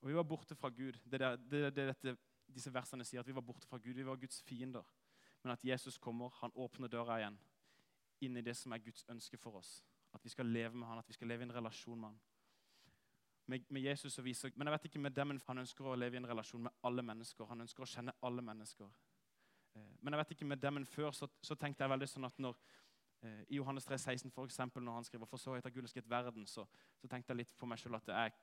Og 0.00 0.08
vi 0.08 0.14
var 0.14 0.28
borte 0.28 0.54
fra 0.54 0.68
Gud. 0.68 1.00
Det 1.04 1.20
er 1.22 1.36
det, 1.36 1.62
det, 1.74 1.86
dette, 1.88 2.16
disse 2.46 2.72
versene 2.74 3.04
sier, 3.04 3.20
at 3.20 3.26
vi 3.26 3.34
var 3.34 3.46
borte 3.46 3.66
fra 3.66 3.80
Gud. 3.82 3.96
Vi 3.96 4.06
var 4.06 4.20
Guds 4.20 4.42
fiender. 4.42 4.84
Men 5.42 5.52
at 5.52 5.64
Jesus 5.64 5.98
kommer, 5.98 6.30
han 6.40 6.54
åpner 6.54 6.88
døra 6.92 7.18
igjen 7.18 7.38
inn 8.20 8.36
i 8.36 8.42
det 8.42 8.56
som 8.58 8.72
er 8.74 8.82
Guds 8.82 9.04
ønske 9.08 9.38
for 9.38 9.60
oss. 9.60 9.78
At 10.14 10.24
vi 10.24 10.32
skal 10.32 10.46
leve 10.46 10.76
med 10.76 10.88
han, 10.88 10.98
at 10.98 11.08
vi 11.08 11.14
skal 11.14 11.28
leve 11.30 11.44
i 11.44 11.48
en 11.48 11.54
relasjon 11.54 12.00
med 12.00 12.08
han. 12.10 12.20
Med, 13.48 13.64
med 13.72 13.80
Jesus 13.80 14.18
og 14.20 14.24
viser, 14.24 14.50
Men 14.56 14.68
jeg 14.68 14.72
vet 14.72 14.84
ikke 14.84 15.00
med 15.00 15.10
dem, 15.16 15.38
han 15.46 15.58
ønsker 15.58 15.86
å 15.88 15.94
leve 15.96 16.18
i 16.18 16.20
en 16.20 16.28
relasjon 16.28 16.62
med 16.66 16.82
alle 16.84 17.02
mennesker. 17.02 17.48
Han 17.48 17.64
ønsker 17.64 17.82
å 17.82 17.88
kjenne 17.88 18.12
alle 18.22 18.42
mennesker. 18.44 18.90
Eh, 19.74 19.94
men 20.02 20.12
jeg 20.12 20.20
vet 20.20 20.34
ikke 20.34 20.48
med 20.50 20.60
dem 20.60 20.84
før, 20.86 21.10
så, 21.16 21.28
så, 21.42 21.54
tenkte 21.54 21.84
jeg 21.84 21.90
veldig 21.90 22.08
sånn 22.12 22.28
at 22.28 22.38
når 22.44 22.58
eh, 23.22 23.40
I 23.48 23.56
Johannes 23.56 23.88
3, 23.88 23.98
16 23.98 24.34
for 24.34 24.44
eksempel, 24.44 24.84
når 24.84 25.00
han 25.00 25.08
skriver 25.08 25.26
'For 25.26 25.40
så 25.40 25.56
høyt 25.56 25.64
har 25.64 25.72
Gud 25.72 25.82
elsket 25.82 26.10
verden', 26.10 26.46
så, 26.46 26.66
så 27.00 27.08
tenkte 27.08 27.32
jeg 27.32 27.44
litt 27.44 27.56
på 27.58 27.66
meg 27.66 27.78
selv 27.78 27.96
at 28.02 28.08
er 28.08 28.36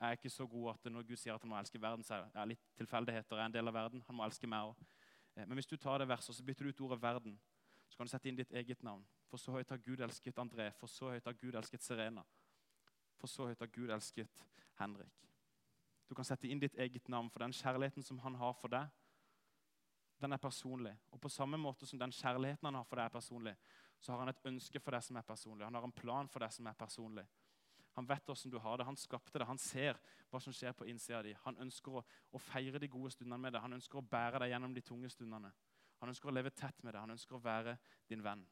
jeg 0.00 0.08
er 0.08 0.16
ikke 0.16 0.30
så 0.30 0.46
god 0.46 0.70
at 0.70 0.92
når 0.92 1.02
Gud 1.02 1.16
sier 1.16 1.34
at 1.34 1.42
han 1.44 1.50
må 1.50 1.58
elske 1.58 1.80
verden, 1.80 2.04
så 2.04 2.14
er 2.14 2.28
det 2.32 2.44
litt 2.48 2.62
tilfeldigheter. 2.76 3.36
Jeg 3.36 3.42
er 3.42 3.50
en 3.50 3.52
del 3.52 3.68
av 3.68 3.74
verden. 3.74 4.02
Han 4.06 4.16
må 4.16 4.24
elske 4.24 4.48
meg 4.48 4.70
òg. 4.70 4.78
Eh, 5.36 5.44
men 5.46 5.58
hvis 5.58 5.68
du 5.68 5.76
tar 5.76 5.98
det 6.00 6.08
verset 6.08 6.32
og 6.32 6.38
så 6.38 6.44
bytter 6.44 6.64
du 6.64 6.68
ut 6.70 6.80
ordet 6.80 7.02
'verden', 7.02 7.40
så 7.88 7.96
kan 7.96 8.06
du 8.06 8.10
sette 8.10 8.28
inn 8.28 8.36
ditt 8.36 8.52
eget 8.52 8.82
navn. 8.82 9.04
For 9.28 9.36
så 9.36 9.52
høyt 9.52 9.68
har 9.68 9.76
Gud 9.76 10.00
elsket 10.00 10.38
André. 10.38 10.70
For 10.78 10.86
så 10.86 11.10
høyt 11.10 11.24
har 11.24 11.32
Gud 11.32 11.54
elsket 11.54 11.82
Serena. 11.82 12.24
For 13.20 13.28
så 13.28 13.50
høyt 13.50 13.60
har 13.60 13.72
Gud 13.72 13.92
elsket 13.92 14.44
Henrik. 14.80 15.26
Du 16.08 16.16
kan 16.18 16.26
sette 16.26 16.48
inn 16.50 16.58
ditt 16.58 16.78
eget 16.80 17.06
navn, 17.12 17.28
for 17.30 17.44
den 17.44 17.54
kjærligheten 17.54 18.02
som 18.02 18.18
han 18.24 18.34
har 18.40 18.56
for 18.58 18.72
deg, 18.72 18.88
den 20.20 20.34
er 20.34 20.40
personlig. 20.42 20.92
Og 21.14 21.20
på 21.20 21.30
samme 21.32 21.56
måte 21.60 21.86
som 21.86 22.00
den 22.00 22.12
kjærligheten 22.12 22.66
han 22.66 22.80
har 22.80 22.88
for 22.88 22.98
deg, 22.98 23.06
er 23.06 23.14
personlig, 23.14 23.54
så 24.00 24.12
har 24.12 24.24
han 24.24 24.32
et 24.32 24.42
ønske 24.48 24.80
for 24.80 24.96
deg 24.96 25.04
som 25.04 25.20
er 25.20 25.28
personlig. 25.28 25.64
Han 25.64 25.76
har 25.78 25.86
en 25.86 25.94
plan 25.94 26.28
for 26.28 26.44
deg 26.44 26.52
som 26.52 26.66
er 26.66 26.76
personlig. 26.76 27.26
Han 27.96 28.06
vet 28.08 28.26
hvordan 28.26 28.52
du 28.52 28.58
har 28.58 28.78
det. 28.78 28.86
Han 28.86 28.96
skapte 28.96 29.38
det. 29.38 29.46
Han 29.46 29.58
ser 29.58 29.98
hva 30.30 30.40
som 30.40 30.54
skjer 30.54 30.72
på 30.76 30.86
innsida 30.88 31.22
di. 31.26 31.34
Han 31.44 31.58
ønsker 31.60 31.98
å, 31.98 32.02
å, 32.30 32.40
feire 32.40 32.78
de 32.78 32.88
gode 32.88 33.10
stundene 33.14 33.40
med 33.42 33.54
deg. 33.54 33.62
Han 33.64 33.76
ønsker 33.76 33.98
å 33.98 34.06
bære 34.06 34.40
deg 34.44 34.52
gjennom 34.52 34.74
de 34.74 34.84
tunge 34.86 35.10
stundene. 35.10 35.50
Han 36.00 36.12
ønsker 36.12 36.30
å 36.30 36.34
leve 36.34 36.52
tett 36.54 36.82
med 36.82 36.94
deg. 36.94 37.00
Han 37.02 37.14
ønsker 37.16 37.36
å 37.36 37.42
være 37.44 37.76
din 38.08 38.22
venn. 38.24 38.44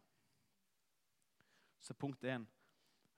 Så 1.80 1.94
punkt 1.94 2.24
én 2.26 2.44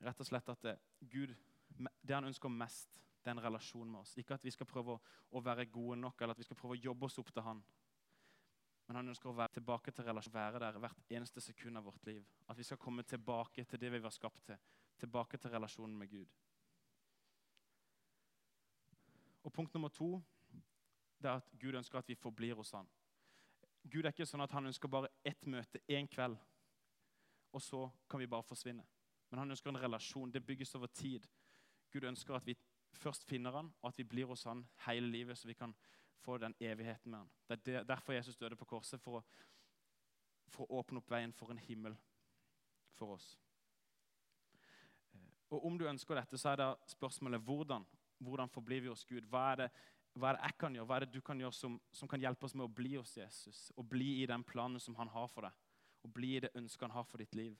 rett 0.00 0.20
og 0.20 0.28
slett 0.28 0.48
at 0.48 0.62
det, 0.64 0.76
Gud, 1.00 1.34
det 1.76 2.14
han 2.14 2.28
ønsker 2.28 2.52
mest, 2.52 2.96
det 3.20 3.28
er 3.28 3.36
en 3.36 3.44
relasjon 3.44 3.90
med 3.90 4.00
oss. 4.00 4.16
Ikke 4.18 4.34
at 4.34 4.44
vi 4.44 4.52
skal 4.54 4.68
prøve 4.68 4.96
å, 4.96 5.00
å 5.36 5.42
være 5.44 5.68
gode 5.68 5.98
nok, 6.00 6.20
eller 6.20 6.32
at 6.36 6.40
vi 6.40 6.48
skal 6.48 6.56
prøve 6.56 6.78
å 6.78 6.82
jobbe 6.82 7.08
oss 7.08 7.18
opp 7.20 7.32
til 7.34 7.44
han. 7.44 7.62
Men 8.88 8.98
han 8.98 9.12
ønsker 9.12 9.30
å 9.30 9.36
være 9.36 9.58
tilbake 9.58 9.92
til 9.94 10.06
relasjon, 10.08 10.34
være 10.34 10.62
der 10.62 10.78
hvert 10.82 11.12
eneste 11.14 11.42
sekund 11.44 11.78
av 11.78 11.84
vårt 11.86 12.06
liv. 12.08 12.24
At 12.48 12.58
vi 12.58 12.66
skal 12.66 12.80
komme 12.80 13.04
tilbake 13.06 13.64
til 13.68 13.80
det 13.80 13.92
vi 13.92 14.02
var 14.02 14.14
skapt 14.14 14.46
til 14.48 14.60
tilbake 15.00 15.38
til 15.40 15.50
relasjonen 15.50 15.96
med 15.96 16.08
Gud. 16.08 16.28
Og 19.42 19.52
Punkt 19.52 19.74
nummer 19.74 19.88
to 19.88 20.22
det 21.22 21.30
er 21.30 21.40
at 21.40 21.52
Gud 21.60 21.74
ønsker 21.74 21.98
at 21.98 22.08
vi 22.08 22.14
forblir 22.14 22.54
hos 22.54 22.72
han. 22.76 22.88
Gud 23.90 24.04
er 24.04 24.12
ikke 24.12 24.28
sånn 24.28 24.44
at 24.44 24.52
han 24.52 24.68
ønsker 24.68 24.88
bare 24.92 25.08
ett 25.24 25.46
møte 25.48 25.80
én 25.88 26.08
kveld, 26.08 26.36
og 27.52 27.62
så 27.62 27.86
kan 28.08 28.20
vi 28.20 28.28
bare 28.28 28.44
forsvinne. 28.44 28.84
Men 29.30 29.42
han 29.42 29.50
ønsker 29.50 29.70
en 29.70 29.82
relasjon. 29.82 30.32
Det 30.32 30.44
bygges 30.46 30.74
over 30.74 30.86
tid. 30.86 31.26
Gud 31.90 32.04
ønsker 32.04 32.34
at 32.34 32.46
vi 32.46 32.56
først 32.92 33.24
finner 33.24 33.54
han, 33.54 33.72
og 33.82 33.88
at 33.88 33.98
vi 33.98 34.04
blir 34.04 34.30
hos 34.30 34.44
han 34.44 34.64
hele 34.86 35.10
livet, 35.10 35.38
så 35.38 35.48
vi 35.48 35.54
kan 35.54 35.74
få 36.20 36.38
den 36.38 36.54
evigheten 36.60 37.10
med 37.10 37.18
han. 37.18 37.30
Det 37.48 37.74
er 37.74 37.84
derfor 37.84 38.12
Jesus 38.12 38.36
døde 38.36 38.56
på 38.56 38.64
korset, 38.64 39.00
for 39.00 39.20
å, 39.20 39.22
for 40.48 40.66
å 40.66 40.80
åpne 40.80 41.00
opp 41.00 41.10
veien 41.10 41.32
for 41.32 41.50
en 41.50 41.62
himmel 41.62 41.96
for 42.98 43.16
oss. 43.16 43.32
Og 45.50 45.64
om 45.66 45.78
du 45.78 45.88
ønsker 45.88 46.14
dette, 46.14 46.38
så 46.38 46.52
er 46.52 46.60
det 46.60 46.68
spørsmålet 46.92 47.42
hvordan. 47.42 47.86
Hvordan 48.20 48.52
forblir 48.52 48.84
vi 48.84 48.92
hos 48.92 49.04
Gud? 49.08 49.26
Hva 49.30 49.46
er, 49.52 49.62
det, 49.62 49.70
hva 50.14 50.30
er 50.30 50.36
det, 50.36 50.44
jeg 50.44 50.58
kan 50.60 50.76
gjøre, 50.76 50.86
hva 50.86 50.98
er 50.98 51.06
det 51.06 51.14
du 51.14 51.20
kan 51.24 51.40
gjøre 51.40 51.56
som, 51.56 51.80
som, 51.92 52.08
kan 52.08 52.20
hjelpe 52.22 52.46
oss 52.46 52.54
med 52.54 52.68
å 52.68 52.74
bli 52.80 52.94
hos 52.98 53.16
Jesus? 53.16 53.70
Og 53.76 53.88
bli 53.88 54.20
i 54.20 54.28
den 54.30 54.44
planen 54.46 54.82
som 54.82 54.98
han 55.00 55.10
har 55.10 55.26
for 55.32 55.48
deg. 55.48 55.66
Og 56.04 56.12
bli 56.14 56.36
i 56.36 56.42
det 56.44 56.52
ønsket 56.54 56.86
han 56.86 56.94
har 56.94 57.08
for 57.08 57.22
ditt 57.22 57.34
liv. 57.34 57.56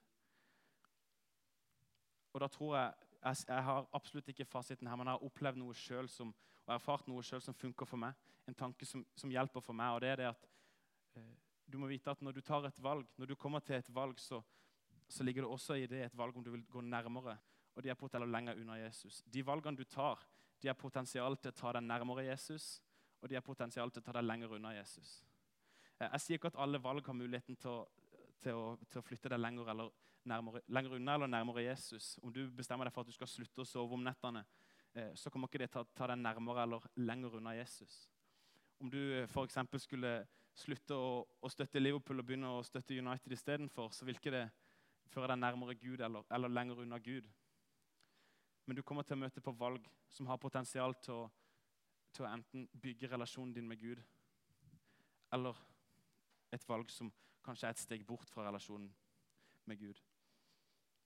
Og 2.33 2.41
da 2.43 2.49
tror 2.49 2.77
jeg, 2.77 3.09
jeg, 3.21 3.45
jeg 3.49 3.67
har 3.69 3.89
absolutt 3.97 4.29
ikke 4.33 4.49
fasiten 4.49 4.89
her, 4.89 4.97
men 4.97 5.11
jeg 5.11 5.19
har 5.19 5.29
opplevd 5.31 5.61
noe 5.61 5.75
selv 5.75 6.09
som, 6.13 6.33
og 6.67 6.75
erfart 6.75 7.09
noe 7.11 7.25
selv 7.27 7.45
som 7.45 7.57
funker 7.57 7.89
for 7.89 8.01
meg. 8.01 8.17
En 8.49 8.57
tanke 8.57 8.87
som, 8.87 9.05
som, 9.15 9.31
hjelper 9.31 9.63
for 9.65 9.77
meg. 9.77 9.95
og 9.95 10.01
det 10.05 10.15
er 10.15 10.23
det 10.23 10.31
at 10.31 10.49
eh, 11.19 11.37
Du 11.71 11.79
må 11.79 11.87
vite 11.87 12.11
at 12.11 12.23
når 12.23 12.33
du 12.33 12.41
tar 12.41 12.65
et 12.67 12.83
valg, 12.83 13.07
når 13.17 13.27
du 13.27 13.37
kommer 13.37 13.61
til 13.61 13.77
et 13.77 13.95
valg, 13.95 14.19
så, 14.19 14.41
så 15.09 15.23
ligger 15.23 15.43
det 15.43 15.51
også 15.51 15.75
i 15.75 15.87
det 15.87 16.05
et 16.05 16.17
valg 16.19 16.37
om 16.37 16.45
du 16.45 16.51
vil 16.51 16.67
gå 16.67 16.81
nærmere 16.81 17.39
og 17.75 17.83
de 17.83 17.91
er 17.91 17.95
potensielt 17.95 18.33
lenger 18.33 18.59
unna 18.61 18.77
Jesus. 18.77 19.23
De 19.27 19.47
valgene 19.47 19.77
du 19.77 19.85
tar, 19.85 20.21
de 20.63 20.69
har 20.69 20.77
potensial 20.77 21.37
til 21.41 21.53
å 21.53 21.57
ta 21.57 21.73
deg 21.77 21.87
nærmere 21.87 22.27
Jesus, 22.27 22.81
og 23.21 23.29
de 23.29 23.37
har 23.39 23.45
potensial 23.45 23.91
til 23.91 24.03
å 24.03 24.05
ta 24.05 24.17
deg 24.19 24.27
lenger 24.27 24.53
unna 24.57 24.75
Jesus. 24.75 25.21
Eh, 25.99 26.09
jeg 26.09 26.21
sier 26.21 26.41
ikke 26.41 26.51
at 26.53 26.61
alle 26.61 26.81
valg 26.83 27.07
har 27.07 27.17
muligheten 27.17 27.57
til 27.57 27.71
å, 27.71 27.81
til 28.43 28.59
å, 28.59 28.67
til 28.91 29.01
å 29.01 29.05
flytte 29.05 29.33
deg 29.33 29.41
lenger, 29.41 29.71
nærmere, 30.29 30.61
lenger, 30.69 30.97
unna 30.97 31.15
eller 31.15 31.27
nærmere 31.27 31.65
Jesus. 31.65 32.19
Om 32.23 32.33
du 32.33 32.43
bestemmer 32.57 32.85
deg 32.85 32.95
for 32.95 33.05
at 33.05 33.11
du 33.11 33.17
skal 33.17 33.31
slutte 33.31 33.63
å 33.63 33.69
sove 33.69 33.97
om 33.97 34.05
nettene, 34.05 34.45
eh, 34.95 35.13
så 35.15 35.31
kommer 35.31 35.49
ikke 35.49 35.63
det 35.63 35.71
til 35.73 35.85
å 35.85 35.89
ta 35.97 36.11
deg 36.11 36.21
nærmere 36.21 36.65
eller 36.67 36.87
lenger 36.97 37.39
unna 37.41 37.55
Jesus. 37.57 38.09
Om 38.81 38.91
du 38.91 38.99
eh, 38.99 39.27
f.eks. 39.29 39.59
skulle 39.85 40.15
slutte 40.57 40.97
å, 40.97 41.25
å, 41.41 41.49
støtte 41.53 41.81
Liverpool 41.81 42.21
og 42.21 42.27
begynne 42.27 42.53
å 42.53 42.65
støtte 42.67 42.99
United 42.99 43.33
istedenfor, 43.33 43.93
så 43.95 44.05
vil 44.05 44.19
ikke 44.19 44.35
det 44.35 44.47
føre 45.11 45.33
deg 45.33 45.41
nærmere 45.41 45.77
Gud 45.79 46.01
eller, 46.05 46.27
eller 46.31 46.53
lenger 46.53 46.83
unna 46.85 46.99
Gud. 46.99 47.29
Men 48.67 48.77
du 48.77 48.83
kommer 48.87 49.07
til 49.07 49.17
å 49.17 49.23
møte 49.25 49.43
på 49.43 49.55
valg 49.57 49.87
som 50.13 50.29
har 50.31 50.41
potensial 50.43 50.95
til 51.03 51.25
å, 51.25 51.29
til 52.15 52.27
å 52.27 52.31
enten 52.31 52.69
bygge 52.83 53.11
relasjonen 53.11 53.55
din 53.57 53.69
med 53.69 53.81
Gud, 53.81 54.03
eller 55.33 55.59
et 56.55 56.67
valg 56.69 56.91
som 56.91 57.11
kanskje 57.47 57.69
er 57.69 57.75
et 57.75 57.83
steg 57.83 58.07
bort 58.07 58.31
fra 58.31 58.47
relasjonen 58.47 58.91
med 59.71 59.79
Gud. 59.79 60.01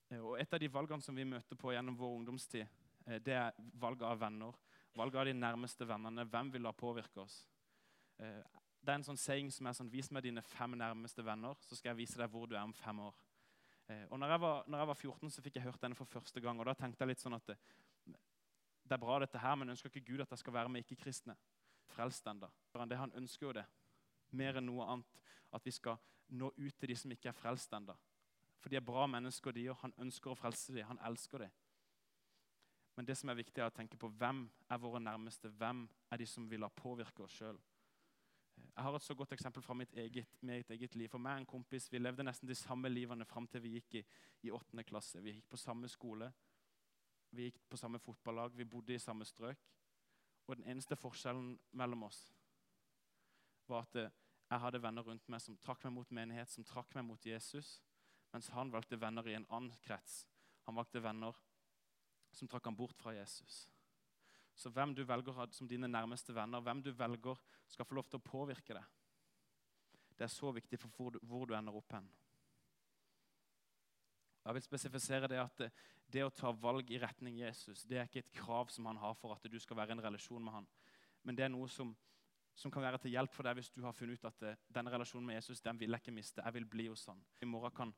Eh, 0.09 0.19
og 0.19 0.39
Et 0.39 0.53
av 0.53 0.59
de 0.59 0.69
valgene 0.71 1.01
som 1.01 1.15
vi 1.15 1.25
møter 1.25 1.57
på 1.57 1.73
gjennom 1.73 1.97
vår 1.97 2.17
ungdomstid, 2.19 2.67
eh, 3.07 3.19
det 3.19 3.33
er 3.33 3.51
valget 3.73 4.07
av 4.07 4.19
venner. 4.19 4.53
Valget 4.95 5.19
av 5.19 5.25
de 5.25 5.33
nærmeste 5.33 5.87
vennene. 5.87 6.25
Hvem 6.25 6.51
vil 6.53 6.61
la 6.61 6.71
påvirke 6.71 7.21
oss? 7.21 7.47
Eh, 8.19 8.43
det 8.81 8.91
er 8.91 8.95
en 8.95 9.03
sånn 9.03 9.17
saying 9.17 9.51
som 9.51 9.67
er 9.67 9.73
sånn 9.73 9.89
Vis 9.89 10.11
meg 10.11 10.23
dine 10.23 10.41
fem 10.41 10.71
nærmeste 10.71 11.23
venner, 11.25 11.55
så 11.59 11.75
skal 11.75 11.89
jeg 11.89 11.97
vise 11.97 12.17
deg 12.17 12.29
hvor 12.29 12.45
du 12.47 12.55
er 12.55 12.63
om 12.63 12.73
fem 12.73 12.99
år. 12.99 13.15
Og 14.09 14.17
når 14.17 14.29
jeg, 14.29 14.41
var, 14.41 14.63
når 14.67 14.79
jeg 14.79 14.87
var 14.87 14.95
14, 14.95 15.29
så 15.29 15.41
fikk 15.41 15.55
jeg 15.55 15.63
hørt 15.63 15.81
denne 15.81 15.95
for 15.95 16.05
første 16.05 16.41
gang. 16.41 16.59
og 16.59 16.65
da 16.65 16.73
tenkte 16.73 17.03
jeg 17.03 17.07
litt 17.07 17.19
sånn 17.19 17.35
at 17.35 17.45
det, 17.45 17.55
det 18.81 18.93
er 18.93 18.97
bra, 18.97 19.19
dette 19.19 19.37
her, 19.37 19.55
men 19.55 19.69
ønsker 19.69 19.89
ikke 19.89 20.07
Gud 20.07 20.21
at 20.21 20.29
jeg 20.29 20.39
skal 20.39 20.53
være 20.53 20.69
med 20.69 20.81
ikke-kristne? 20.81 21.35
Frelst 21.93 22.25
enda. 22.27 22.49
Han 22.73 23.13
ønsker 23.13 23.45
jo 23.45 23.53
det 23.53 23.65
mer 24.31 24.57
enn 24.57 24.65
noe 24.65 24.85
annet. 24.85 25.21
At 25.53 25.65
vi 25.65 25.71
skal 25.71 25.97
nå 26.29 26.49
ut 26.57 26.77
til 26.79 26.89
de 26.89 26.95
som 26.95 27.11
ikke 27.11 27.29
er 27.29 27.37
frelst 27.37 27.73
ennå. 27.73 27.93
For 28.59 28.71
de 28.71 28.79
er 28.79 28.85
bra 28.85 29.05
mennesker, 29.07 29.53
de, 29.53 29.67
og 29.69 29.79
han 29.81 29.93
ønsker 30.01 30.31
å 30.31 30.39
frelse 30.39 30.73
dem. 30.73 30.87
Han 30.89 31.01
elsker 31.05 31.45
dem. 31.45 31.53
Men 32.95 33.07
det 33.07 33.17
som 33.19 33.29
er 33.29 33.37
viktig 33.37 33.61
er 33.61 33.69
å 33.69 33.75
tenke 33.75 33.99
på 33.99 34.09
hvem 34.19 34.45
er 34.71 34.79
våre 34.79 35.01
nærmeste. 35.03 35.51
Hvem 35.51 35.83
er 36.11 36.21
de 36.21 36.27
som 36.29 36.47
vil 36.49 36.63
ha 36.63 36.71
påvirke 36.71 37.25
oss 37.25 37.35
sjøl? 37.41 37.59
Jeg 38.55 38.83
har 38.83 38.95
et 38.95 39.03
så 39.03 39.15
godt 39.15 39.33
eksempel 39.35 39.63
fra 39.63 39.75
mitt 39.75 39.93
eget, 39.99 40.37
mitt 40.41 40.69
eget 40.71 40.95
liv. 40.95 41.09
For 41.11 41.19
meg 41.19 41.37
og 41.37 41.43
en 41.43 41.45
kompis, 41.45 41.91
Vi 41.91 41.99
levde 41.99 42.23
nesten 42.23 42.47
de 42.47 42.55
samme 42.55 42.89
livene 42.89 43.25
fram 43.25 43.47
til 43.47 43.61
vi 43.61 43.75
gikk 43.75 43.95
i, 43.95 44.03
i 44.47 44.51
8. 44.51 44.83
klasse. 44.83 45.21
Vi 45.21 45.31
gikk 45.31 45.49
på 45.49 45.57
samme 45.57 45.87
skole, 45.87 46.31
vi 47.31 47.49
gikk 47.49 47.61
på 47.69 47.77
samme 47.77 47.99
fotballag, 47.99 48.55
vi 48.55 48.65
bodde 48.65 48.93
i 48.93 48.99
samme 48.99 49.25
strøk. 49.25 49.59
Og 50.47 50.55
den 50.57 50.67
eneste 50.71 50.95
forskjellen 50.95 51.59
mellom 51.71 52.03
oss 52.03 52.33
var 53.67 53.87
at 53.87 53.95
jeg 54.49 54.59
hadde 54.61 54.81
venner 54.81 55.03
rundt 55.03 55.27
meg 55.27 55.41
som 55.41 55.57
trakk 55.57 55.83
meg 55.83 55.93
mot 55.93 56.11
menighet, 56.11 56.49
som 56.49 56.63
trakk 56.63 56.93
meg 56.95 57.05
mot 57.07 57.25
Jesus, 57.25 57.81
mens 58.35 58.49
han 58.51 58.67
valgte 58.67 58.97
venner 58.99 59.27
i 59.31 59.37
en 59.37 59.45
annen 59.47 59.71
krets. 59.85 60.25
Han 60.67 60.75
valgte 60.75 60.99
venner 60.99 61.37
som 62.35 62.49
trakk 62.51 62.65
ham 62.67 62.75
bort 62.75 62.99
fra 62.99 63.13
Jesus. 63.15 63.61
Så 64.55 64.67
hvem 64.75 64.91
du 64.95 65.05
velger 65.07 65.53
som 65.55 65.69
dine 65.71 65.87
nærmeste 65.87 66.35
venner, 66.35 66.59
hvem 66.59 66.81
du 66.83 66.91
velger, 66.91 67.39
skal 67.71 67.87
få 67.87 67.95
lov 67.95 68.09
til 68.09 68.19
å 68.19 68.25
påvirke 68.27 68.75
deg. 68.75 68.89
Det 70.19 70.27
er 70.27 70.33
så 70.33 70.51
viktig 70.51 70.79
for 70.81 71.15
hvor 71.23 71.47
du, 71.47 71.55
ender 71.55 71.79
opp 71.79 71.95
hen. 71.95 72.09
Jeg 74.45 74.57
vil 74.57 74.67
spesifisere 74.67 75.31
Det 75.31 75.39
at 75.39 75.57
det, 75.63 75.71
det, 76.11 76.25
å 76.25 76.35
ta 76.35 76.51
valg 76.51 76.91
i 76.91 76.99
retning 76.99 77.39
Jesus 77.39 77.83
det 77.87 77.97
er 78.01 78.09
ikke 78.09 78.25
et 78.25 78.35
krav 78.35 78.67
som 78.67 78.91
han 78.91 78.99
har 78.99 79.15
for 79.15 79.31
at 79.31 79.47
du 79.47 79.59
skal 79.59 79.79
være 79.79 79.95
i 79.95 79.97
en 79.97 80.03
relasjon 80.09 80.43
med 80.43 80.59
han. 80.59 80.67
Men 81.23 81.39
det 81.39 81.47
er 81.47 81.55
noe 81.55 81.71
som 81.71 81.95
som 82.55 82.71
kan 82.71 82.83
være 82.85 83.01
til 83.03 83.11
hjelp 83.11 83.33
for 83.35 83.47
deg 83.47 83.57
hvis 83.59 83.71
du 83.75 83.81
har 83.83 83.95
funnet 83.95 84.19
ut 84.19 84.27
at 84.29 84.43
eh, 84.47 84.59
denne 84.73 84.91
relasjonen 84.93 85.27
med 85.27 85.35
Jesus 85.35 85.61
den 85.61 85.79
vil 85.79 85.91
jeg 85.91 86.03
ikke 86.03 86.15
miste. 86.15 86.43
Jeg 86.43 86.55
vil 86.55 86.67
bli 86.71 86.87
hos 86.87 87.05
han. 87.11 87.19
I 87.41 87.45
morgen 87.45 87.75
kan, 87.75 87.93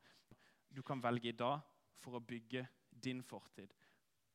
Du 0.69 0.81
kan 0.83 1.01
velge 1.03 1.29
i 1.29 1.37
dag 1.37 1.61
for 2.01 2.17
å 2.17 2.19
bygge 2.19 2.65
din 2.89 3.21
fortid. 3.23 3.73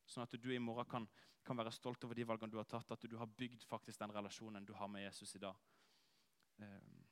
Sånn 0.05 0.23
at 0.23 0.35
du 0.39 0.49
i 0.51 0.59
morgen 0.59 0.87
kan, 0.89 1.07
kan, 1.45 1.57
være 1.57 1.71
stolt 1.71 2.03
over 2.03 2.15
de 2.15 2.25
valgene 2.27 2.51
du 2.51 2.57
har 2.57 2.67
tatt. 2.67 2.91
At 2.91 3.05
du 3.09 3.17
har 3.17 3.27
bygd 3.27 3.63
faktisk 3.67 3.99
den 3.99 4.11
relasjonen 4.15 4.65
du 4.65 4.73
har 4.73 4.87
med 4.87 5.05
Jesus 5.05 5.35
i 5.35 5.43
dag. 5.43 5.55
Ehm. 6.59 7.05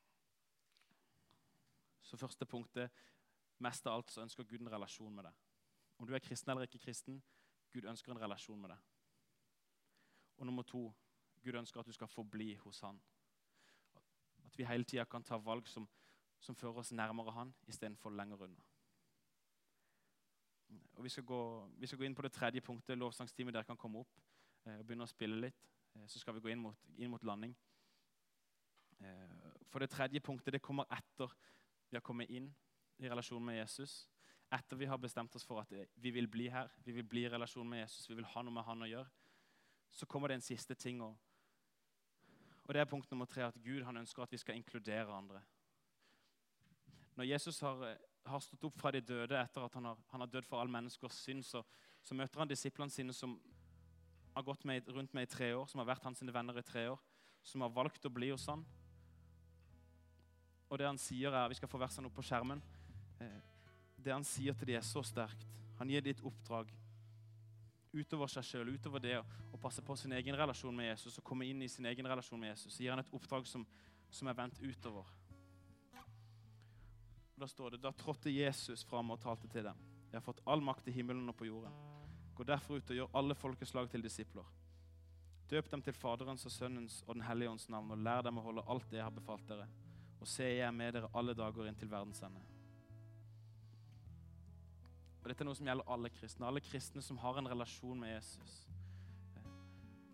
Så 2.01 2.17
første 2.17 2.45
punktet 2.45 2.91
Mest 3.61 3.85
av 3.85 3.93
alt 3.93 4.09
så 4.09 4.23
ønsker 4.23 4.47
Gud 4.49 4.63
en 4.63 4.71
relasjon 4.73 5.13
med 5.13 5.27
deg. 5.27 5.33
Om 6.01 6.07
du 6.09 6.15
er 6.15 6.23
kristen 6.23 6.49
eller 6.49 6.65
ikke 6.65 6.79
kristen, 6.81 7.19
Gud 7.69 7.85
ønsker 7.85 8.09
en 8.09 8.19
relasjon 8.23 8.57
med 8.57 8.71
deg. 8.73 8.79
Og 10.41 10.47
nummer 10.49 10.65
to 10.65 10.87
Gud 11.43 11.57
ønsker 11.57 11.81
at 11.81 11.87
du 11.87 11.93
skal 11.93 12.07
forbli 12.07 12.55
hos 12.55 12.81
han. 12.85 12.99
At 14.45 14.57
vi 14.57 14.67
hele 14.67 14.83
tida 14.83 15.05
kan 15.09 15.23
ta 15.23 15.37
valg 15.37 15.67
som, 15.67 15.87
som, 16.39 16.55
fører 16.55 16.83
oss 16.83 16.91
nærmere 16.91 17.31
han 17.31 17.53
istedenfor 17.67 18.09
lenger 18.09 18.43
unna. 18.47 18.63
Og 20.93 21.03
vi 21.03 21.09
skal, 21.09 21.23
gå, 21.23 21.41
vi 21.79 21.87
skal, 21.87 21.97
gå, 21.97 22.05
inn 22.05 22.15
på 22.15 22.21
det 22.21 22.31
tredje 22.31 22.61
punktet. 22.61 22.97
Lovsangsteamet 22.97 23.53
der 23.53 23.67
kan 23.67 23.77
komme 23.77 23.99
opp 23.99 24.21
eh, 24.65 24.77
og 24.77 24.85
begynne 24.85 25.07
å 25.07 25.11
spille 25.11 25.39
litt. 25.47 25.67
Eh, 25.95 26.07
så 26.07 26.19
skal 26.19 26.37
vi 26.37 26.43
gå 26.45 26.51
inn 26.53 26.61
mot, 26.63 26.87
inn 26.97 27.11
mot 27.11 27.23
landing. 27.23 27.55
Eh, 29.01 29.51
for 29.71 29.83
det 29.83 29.89
tredje 29.91 30.21
punktet 30.23 30.53
det 30.53 30.63
kommer 30.63 30.87
etter 30.93 31.33
vi 31.89 31.97
har 31.97 32.05
kommet 32.05 32.29
inn 32.29 32.47
i 33.01 33.09
relasjon 33.09 33.43
med 33.43 33.57
Jesus. 33.57 34.05
Etter 34.51 34.77
vi 34.77 34.87
har 34.87 34.99
bestemt 34.99 35.35
oss 35.35 35.47
for 35.47 35.63
at 35.63 35.71
vi 35.95 36.11
vil 36.11 36.27
bli 36.27 36.49
her, 36.51 36.69
vi 36.83 36.93
vil 36.95 37.07
bli 37.07 37.25
i 37.25 37.31
relasjon 37.31 37.67
med 37.67 37.81
Jesus, 37.81 38.09
vi 38.09 38.15
vil 38.19 38.27
ha 38.33 38.43
noe 38.43 38.53
med 38.53 38.67
han 38.67 38.83
å 38.83 38.89
gjøre, 38.89 39.11
så 39.91 40.07
kommer 40.07 40.31
det 40.31 40.39
en 40.39 40.45
siste 40.45 40.75
ting. 40.75 41.01
Og 41.03 41.15
og 42.71 42.75
det 42.75 42.79
er 42.81 42.87
punkt 42.87 43.09
nummer 43.11 43.27
tre, 43.27 43.43
at 43.43 43.57
Gud 43.59 43.81
han 43.83 43.97
ønsker 43.99 44.23
at 44.23 44.31
vi 44.31 44.37
skal 44.39 44.55
inkludere 44.55 45.11
andre. 45.11 45.41
Når 47.19 47.25
Jesus 47.27 47.57
har, 47.59 47.81
har 48.25 48.39
stått 48.39 48.63
opp 48.63 48.77
fra 48.79 48.93
de 48.95 49.01
døde 49.03 49.35
etter 49.35 49.65
at 49.65 49.73
han 49.75 49.89
har, 49.89 49.97
han 50.13 50.23
har 50.23 50.29
dødd 50.31 50.47
for 50.47 50.61
all 50.61 50.71
menneskers 50.71 51.17
synd, 51.19 51.43
så, 51.43 51.65
så, 51.99 52.15
møter 52.15 52.39
han 52.39 52.47
disiplene 52.47 52.93
sine 52.95 53.11
som 53.11 53.33
har 54.37 54.45
gått 54.47 54.63
med, 54.63 54.87
rundt 54.87 55.11
med 55.11 55.27
i 55.27 55.31
tre 55.33 55.49
år, 55.51 55.67
som 55.67 55.83
har 55.83 55.89
vært 55.89 56.07
hans 56.07 56.23
venner 56.23 56.61
i 56.61 56.63
tre 56.63 56.85
år, 56.93 57.03
som 57.43 57.67
har 57.67 57.75
valgt 57.75 58.07
å 58.07 58.13
bli 58.15 58.31
hos 58.31 58.47
han. 58.47 58.63
Og 60.71 60.79
det 60.79 60.87
han 60.87 61.03
sier 61.09 61.35
er, 61.35 61.49
Vi 61.51 61.59
skal 61.59 61.73
få 61.75 61.83
versene 61.83 62.07
opp 62.07 62.15
på 62.15 62.23
skjermen. 62.23 62.63
Eh, 63.19 63.39
det 63.99 64.15
han 64.15 64.23
sier 64.23 64.55
til 64.55 64.71
dem, 64.71 64.79
er 64.79 64.87
så 64.87 65.03
sterkt. 65.03 65.43
Han 65.83 65.91
gir 65.91 66.07
dem 66.07 66.15
et 66.15 66.23
oppdrag 66.23 66.71
utover 67.93 68.29
seg 68.31 68.45
sjøl, 68.47 68.73
utover 68.75 69.03
det 69.03 69.17
å 69.19 69.59
passe 69.61 69.83
på 69.83 69.95
sin 69.99 70.13
egen 70.15 70.37
relasjon 70.39 70.75
med 70.75 70.91
Jesus 70.91 71.17
og 71.19 71.25
komme 71.27 71.47
inn 71.47 71.61
i 71.61 71.69
sin 71.71 71.85
egen 71.89 72.07
relasjon 72.07 72.39
med 72.39 72.53
Jesus, 72.53 72.75
så 72.75 72.83
gir 72.83 72.93
han 72.93 73.03
et 73.03 73.13
oppdrag 73.15 73.47
som, 73.49 73.65
som 74.09 74.29
er 74.31 74.37
vendt 74.37 74.61
utover. 74.63 75.09
Da 77.41 77.47
står 77.49 77.75
det 77.75 77.81
da 77.81 77.91
trådte 77.97 78.29
Jesus 78.29 78.83
fram 78.85 79.11
og 79.11 79.19
talte 79.21 79.49
til 79.49 79.65
dem. 79.65 79.77
Jeg 80.11 80.19
har 80.19 80.25
fått 80.25 80.43
all 80.45 80.61
makt 80.61 80.87
i 80.91 80.93
himmelen 80.93 81.29
og 81.31 81.37
på 81.39 81.47
jorden. 81.47 81.73
Gå 82.37 82.45
derfor 82.47 82.77
ut 82.77 82.91
og 82.91 82.99
gjør 82.99 83.15
alle 83.17 83.35
folkeslag 83.35 83.89
til 83.89 84.03
disipler. 84.05 84.45
Døp 85.49 85.71
dem 85.71 85.81
til 85.83 85.95
Faderens 85.97 86.45
og 86.47 86.53
Sønnens 86.53 87.01
og 87.07 87.15
Den 87.15 87.25
hellige 87.27 87.49
ånds 87.51 87.67
navn, 87.69 87.91
og 87.91 88.03
lær 88.05 88.21
dem 88.23 88.37
å 88.39 88.45
holde 88.45 88.63
alt 88.71 88.87
det 88.91 89.01
jeg 89.01 89.07
har 89.07 89.15
befalt 89.15 89.47
dere. 89.49 89.67
Og 90.21 90.29
se, 90.29 90.45
jeg 90.45 90.67
er 90.67 90.75
med 90.75 90.93
dere 90.95 91.09
alle 91.17 91.33
dager 91.35 91.67
inn 91.67 91.79
til 91.79 91.91
verdens 91.91 92.21
ende. 92.23 92.43
Og 95.21 95.29
Dette 95.29 95.43
er 95.43 95.47
noe 95.47 95.57
som 95.57 95.67
gjelder 95.69 95.89
alle 95.93 96.09
kristne. 96.09 96.47
Alle 96.47 96.63
kristne 96.65 97.01
som 97.05 97.19
har 97.21 97.37
en 97.37 97.49
relasjon 97.51 97.99
med 97.99 98.15
Jesus. 98.15 98.55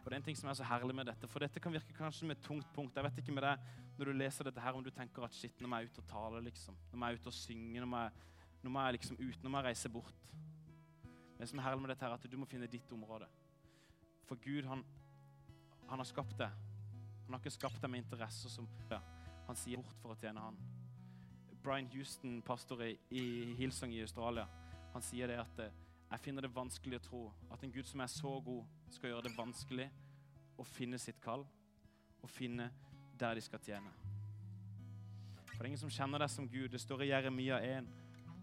Og 0.07 0.11
det 0.11 0.15
er 0.15 0.21
en 0.21 0.23
ting 0.23 0.37
som 0.39 0.49
er 0.49 0.55
så 0.55 0.63
herlig 0.63 0.95
med 0.95 1.05
dette, 1.09 1.27
for 1.27 1.43
dette 1.43 1.59
kan 1.59 1.73
virke 1.73 1.95
kanskje 1.95 2.21
som 2.21 2.31
et 2.31 2.43
tungt 2.43 2.67
punkt. 2.75 2.95
Jeg 2.95 3.03
vet 3.03 3.17
ikke 3.19 3.33
med 3.35 3.43
deg, 3.43 3.59
Når 3.97 4.05
du 4.05 4.11
leser 4.11 4.45
dette 4.45 4.61
her, 4.61 4.73
om 4.77 4.83
du 4.83 4.89
tenker 4.89 5.23
at 5.25 5.33
shit, 5.33 5.61
nå 5.61 5.67
må 5.67 5.79
jeg 5.81 5.89
ut 5.89 5.97
og 5.97 6.05
tale, 6.07 6.41
liksom. 6.45 6.75
Nå 6.91 6.97
må 6.97 7.07
jeg 7.07 7.17
ut 7.17 7.27
og 7.27 7.33
synge, 7.33 7.79
nå 7.81 7.85
må 7.85 7.97
jeg, 7.97 8.11
nå 8.63 8.69
må 8.69 8.83
jeg 8.85 8.93
liksom 8.93 9.17
ut, 9.19 9.43
nå 9.43 9.49
må 9.49 9.57
jeg 9.57 9.65
reise 9.65 9.89
bort. 9.89 10.29
Det 11.39 11.47
som 11.49 11.59
er 11.59 11.65
herlig 11.65 11.81
med 11.81 11.89
dette 11.89 12.05
her, 12.05 12.13
er 12.13 12.21
at 12.21 12.31
du 12.31 12.37
må 12.37 12.45
finne 12.45 12.67
ditt 12.67 12.91
område. 12.93 13.27
For 14.29 14.35
Gud, 14.43 14.63
han, 14.69 14.85
han 15.89 15.99
har 15.99 16.05
skapt 16.05 16.37
deg. 16.39 16.51
Han 17.25 17.33
har 17.33 17.41
ikke 17.41 17.57
skapt 17.57 17.81
deg 17.81 17.91
med 17.91 18.05
interesser 18.05 18.53
som 18.53 18.69
ja, 18.91 19.01
Han 19.47 19.59
sier 19.59 19.81
bort 19.81 19.99
for 19.99 20.13
å 20.13 20.19
tjene 20.21 20.45
han. 20.45 20.61
Brian 21.63 21.89
Houston, 21.91 22.41
pastor 22.47 22.85
i, 22.85 22.93
i 23.11 23.55
Hillsong 23.59 23.91
i 23.91 24.01
Australia, 24.05 24.47
han 24.97 25.05
sier 25.05 25.29
det 25.29 25.37
at 25.37 25.59
eh, 25.61 25.73
jeg 26.07 26.23
finner 26.23 26.45
det 26.45 26.55
vanskelig 26.55 26.97
å 26.97 27.05
tro 27.05 27.21
at 27.53 27.63
en 27.63 27.73
Gud 27.73 27.85
som 27.85 28.01
er 28.01 28.09
så 28.09 28.31
god, 28.41 28.63
skal 28.89 29.11
gjøre 29.11 29.27
det 29.27 29.37
vanskelig 29.37 29.87
å 30.57 30.65
finne 30.65 30.97
sitt 31.01 31.19
kall 31.21 31.43
og 32.23 32.29
finne 32.31 32.69
der 33.19 33.37
de 33.37 33.43
skal 33.45 33.61
tjene. 33.61 33.91
For 35.43 35.59
det 35.59 35.65
er 35.65 35.69
ingen 35.69 35.81
som 35.83 35.93
kjenner 35.93 36.23
deg 36.23 36.31
som 36.31 36.47
Gud. 36.49 36.69
Det 36.73 36.81
står 36.81 37.03
i 37.03 37.09
Jeremia 37.11 37.59
1, 37.65 37.91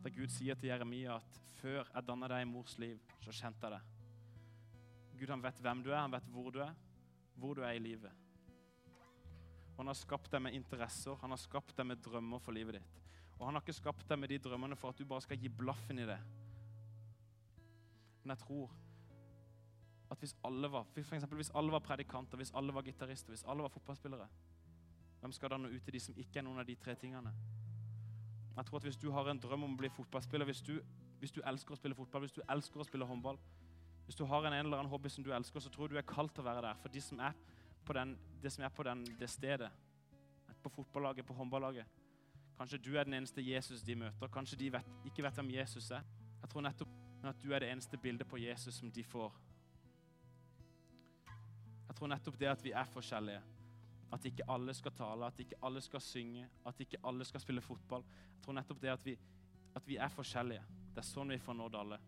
der 0.05 0.15
Gud 0.15 0.31
sier 0.35 0.59
til 0.59 0.71
Jeremia 0.71 1.17
at 1.17 1.41
før 1.59 1.81
jeg 1.89 2.07
danna 2.07 2.29
deg 2.31 2.45
i 2.45 2.49
mors 2.51 2.77
liv, 2.83 3.01
så 3.25 3.35
kjente 3.35 3.67
jeg 3.67 3.79
deg. 3.79 3.91
Gud 5.19 5.33
han 5.33 5.43
vet 5.43 5.63
hvem 5.65 5.83
du 5.83 5.91
er, 5.93 6.03
han 6.03 6.15
vet 6.15 6.29
hvor 6.35 6.55
du 6.55 6.61
er, 6.63 6.75
hvor 7.41 7.59
du 7.59 7.65
er 7.65 7.79
i 7.79 7.83
livet. 7.83 8.13
Og 9.73 9.81
han 9.81 9.91
har 9.91 9.99
skapt 9.99 10.31
deg 10.31 10.43
med 10.45 10.55
interesser, 10.55 11.17
han 11.23 11.35
har 11.35 11.41
skapt 11.41 11.75
deg 11.79 11.89
med 11.89 12.03
drømmer 12.05 12.43
for 12.43 12.55
livet 12.55 12.79
ditt. 12.79 13.01
Og 13.39 13.47
han 13.47 13.57
har 13.57 13.65
ikke 13.65 13.77
skapt 13.77 14.09
deg 14.09 14.19
med 14.21 14.31
de 14.31 14.39
drømmene 14.39 14.77
for 14.79 14.95
at 14.95 14.99
du 14.99 15.07
bare 15.09 15.25
skal 15.25 15.39
gi 15.41 15.51
blaffen 15.51 15.99
i 15.99 16.07
det. 16.09 16.19
Men 18.23 18.35
jeg 18.35 18.39
tror 18.47 18.71
at 20.11 20.19
hvis 20.19 20.37
alle 20.45 20.71
var 20.71 20.85
for 20.85 21.01
eksempel, 21.01 21.37
hvis 21.37 21.51
alle 21.55 21.73
var 21.73 21.79
predikanter, 21.79 22.37
hvis 22.37 22.53
alle 22.55 22.75
var 22.75 22.83
gitarister, 22.83 23.33
hvis 23.33 23.45
alle 23.49 23.63
var 23.63 23.69
fotballspillere 23.69 24.29
Hvem 25.21 25.33
skal 25.33 25.51
da 25.51 25.57
nå 25.57 25.69
ut 25.73 25.83
til 25.85 25.93
de 25.93 26.01
som 26.01 26.17
ikke 26.21 26.39
er 26.39 26.45
noen 26.45 26.61
av 26.61 26.67
de 26.69 26.75
tre 26.77 26.95
tingene? 27.01 27.31
Jeg 28.57 28.67
tror 28.67 28.77
at 28.77 28.85
Hvis 28.85 28.97
du 28.97 29.11
har 29.11 29.29
en 29.31 29.41
drøm 29.41 29.65
om 29.65 29.73
å 29.75 29.77
bli 29.77 29.89
fotballspiller, 29.89 30.45
hvis 30.45 30.61
du, 30.63 30.75
hvis 31.19 31.33
du 31.33 31.41
elsker 31.41 31.73
å 31.73 31.77
spille 31.77 31.97
fotball, 31.97 32.27
hvis 32.27 32.37
du 32.37 32.43
elsker 32.49 32.81
å 32.81 32.85
spille 32.85 33.09
håndball, 33.09 33.39
Hvis 34.05 34.17
du 34.17 34.25
har 34.25 34.45
en 34.45 34.53
eller 34.53 34.79
annen 34.79 34.91
hobby 34.91 35.09
som 35.09 35.25
du 35.25 35.33
elsker, 35.33 35.61
så 35.61 35.71
tror 35.71 35.89
jeg 35.89 35.91
du 35.91 35.99
er 35.99 36.15
kalt 36.15 36.35
til 36.35 36.45
å 36.45 36.45
være 36.45 36.61
der. 36.61 36.75
For 36.75 36.89
de 36.89 37.01
som 37.01 37.21
er 37.21 37.33
på, 37.85 37.93
den, 37.93 38.19
de 38.43 38.51
som 38.51 38.65
er 38.65 38.69
på 38.69 38.83
den, 38.83 39.05
det 39.19 39.31
stedet, 39.31 39.71
på 40.63 40.69
fotballaget, 40.69 41.27
på 41.27 41.35
håndballaget 41.35 42.04
Kanskje 42.59 42.79
du 42.79 42.95
er 42.97 43.05
den 43.05 43.15
eneste 43.19 43.43
Jesus 43.43 43.83
de 43.83 43.97
møter. 43.99 44.31
Kanskje 44.31 44.59
de 44.59 44.71
vet, 44.73 44.93
ikke 45.05 45.23
vet 45.27 45.41
hvem 45.41 45.51
Jesus 45.57 45.91
er. 45.91 46.05
Jeg 46.41 46.51
tror 46.51 46.63
nettopp 46.63 46.89
at 47.25 47.43
du 47.43 47.53
er 47.53 47.65
det 47.65 47.71
eneste 47.73 47.99
bildet 47.99 48.29
på 48.29 48.39
Jesus 48.39 48.75
som 48.75 48.91
de 48.93 49.05
får. 49.05 49.33
Jeg 51.89 51.97
tror 51.97 52.11
nettopp 52.13 52.39
det 52.39 52.51
at 52.51 52.65
vi 52.65 52.73
er 52.77 52.89
forskjellige, 52.91 53.43
at 54.13 54.25
ikke 54.25 54.47
alle 54.49 54.75
skal 54.75 54.93
tale, 54.93 55.27
at 55.27 55.41
ikke 55.41 55.59
alle 55.63 55.81
skal 55.81 56.01
synge, 56.01 56.49
at 56.67 56.81
ikke 56.81 57.01
alle 57.05 57.25
skal 57.25 57.41
spille 57.41 57.61
fotball. 57.61 58.05
Jeg 58.35 58.43
tror 58.45 58.59
nettopp 58.59 58.83
det 58.83 58.91
at 58.93 59.07
vi, 59.07 59.19
at 59.75 59.89
vi 59.89 59.97
er 59.97 60.09
forskjellige. 60.09 60.65
Det 60.95 61.01
er 61.03 61.09
sånn 61.09 61.33
vi 61.33 61.39
får 61.39 61.59
nådd 61.59 61.79
alle. 61.81 61.99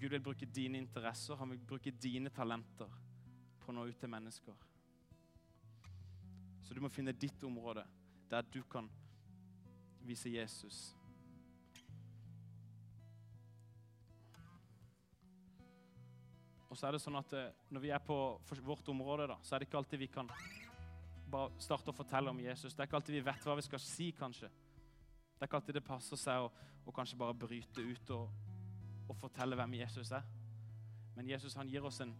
Gud 0.00 0.10
vil 0.10 0.22
bruke 0.22 0.46
dine 0.46 0.78
interesser, 0.78 1.36
han 1.36 1.50
vil 1.50 1.64
bruke 1.66 1.90
dine 1.90 2.30
talenter 2.30 2.92
på 3.60 3.70
å 3.70 3.74
nå 3.76 3.86
ut 3.88 3.98
til 3.98 4.10
mennesker. 4.10 4.54
Så 6.62 6.74
du 6.74 6.80
må 6.80 6.90
finne 6.90 7.12
ditt 7.12 7.42
område 7.44 7.84
der 8.30 8.46
du 8.52 8.62
kan 8.70 8.88
vise 10.06 10.32
Jesus. 10.32 10.82
Og 16.72 16.78
så 16.78 16.88
er 16.88 16.96
det 16.96 17.02
sånn 17.04 17.18
at 17.20 17.32
eh, 17.36 17.50
Når 17.68 17.82
vi 17.84 17.90
er 17.92 18.00
på 18.00 18.16
vårt 18.64 18.86
område, 18.88 19.26
da, 19.28 19.36
så 19.44 19.54
er 19.54 19.60
det 19.60 19.68
ikke 19.68 19.80
alltid 19.82 20.00
vi 20.00 20.08
kan 20.08 20.30
bare 21.32 21.52
starte 21.60 21.92
å 21.92 21.96
fortelle 21.96 22.32
om 22.32 22.40
Jesus. 22.40 22.72
Det 22.72 22.80
er 22.80 22.88
ikke 22.88 22.98
alltid 22.98 23.18
vi 23.18 23.26
vet 23.26 23.44
hva 23.44 23.56
vi 23.58 23.64
skal 23.66 23.80
si, 23.80 24.10
kanskje. 24.16 24.48
Det 24.48 25.44
er 25.44 25.50
ikke 25.50 25.60
alltid 25.60 25.76
det 25.78 25.84
passer 25.84 26.20
seg 26.20 26.46
å, 26.46 26.48
å 26.88 26.94
kanskje 26.96 27.18
bare 27.20 27.36
bryte 27.36 27.84
ut 27.84 28.12
og, 28.16 28.32
og, 29.06 29.14
fortelle 29.20 29.56
hvem 29.58 29.78
Jesus 29.82 30.12
er. 30.16 30.24
Men 31.16 31.28
Jesus 31.28 31.56
han 31.60 31.68
gir, 31.68 31.84
en, 32.04 32.14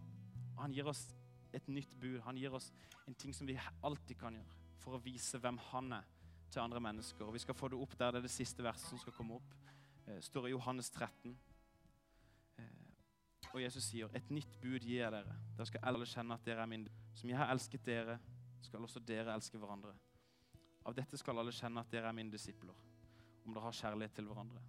han 0.59 0.73
gir 0.73 0.89
oss 0.89 1.07
et 1.53 1.69
nytt 1.69 1.93
bud. 1.97 2.19
Han 2.27 2.37
gir 2.37 2.53
oss 2.53 2.69
en 3.07 3.17
ting 3.17 3.33
som 3.33 3.49
vi 3.49 3.57
alltid 3.57 4.21
kan 4.21 4.37
gjøre 4.37 4.61
for 4.83 4.97
å 4.97 5.01
vise 5.01 5.39
hvem 5.41 5.57
han 5.71 5.97
er 5.97 6.12
til 6.53 6.61
andre 6.63 6.81
mennesker. 6.81 7.25
Og 7.25 7.33
Vi 7.33 7.41
skal 7.43 7.57
få 7.57 7.71
det 7.73 7.79
opp 7.81 7.97
der 7.99 8.13
det 8.13 8.21
er 8.21 8.27
det 8.27 8.31
siste 8.31 8.63
verset 8.63 8.89
som 8.89 9.01
skal 9.01 9.13
komme 9.13 9.39
opp. 9.39 9.55
Det 10.05 10.17
eh, 10.17 10.21
står 10.21 10.47
i 10.47 10.53
Johannes 10.55 10.89
13. 10.89 11.35
Og 13.53 13.61
Jesus 13.61 13.83
sier, 13.83 14.07
'Et 14.07 14.31
nytt 14.31 14.61
bud 14.61 14.79
gir 14.79 15.03
jeg 15.03 15.11
dere.' 15.11 15.35
Dere 15.57 15.65
skal 15.65 15.79
alle 15.83 16.05
kjenne 16.05 16.33
at 16.33 16.45
dere 16.45 16.61
er 16.61 16.65
min. 16.65 16.87
Som 17.13 17.29
jeg 17.29 17.37
har 17.37 17.51
elsket 17.51 17.85
dere, 17.85 18.19
skal 18.61 18.81
også 18.81 18.99
dere 18.99 19.35
elske 19.35 19.57
hverandre. 19.57 19.93
Av 20.85 20.95
dette 20.95 21.17
skal 21.17 21.37
alle 21.37 21.51
kjenne 21.51 21.79
at 21.79 21.91
dere 21.91 22.07
er 22.07 22.11
mine 22.11 22.31
disipler, 22.31 22.73
om 23.45 23.53
dere 23.53 23.63
har 23.63 23.71
kjærlighet 23.71 24.15
til 24.15 24.25
hverandre. 24.25 24.61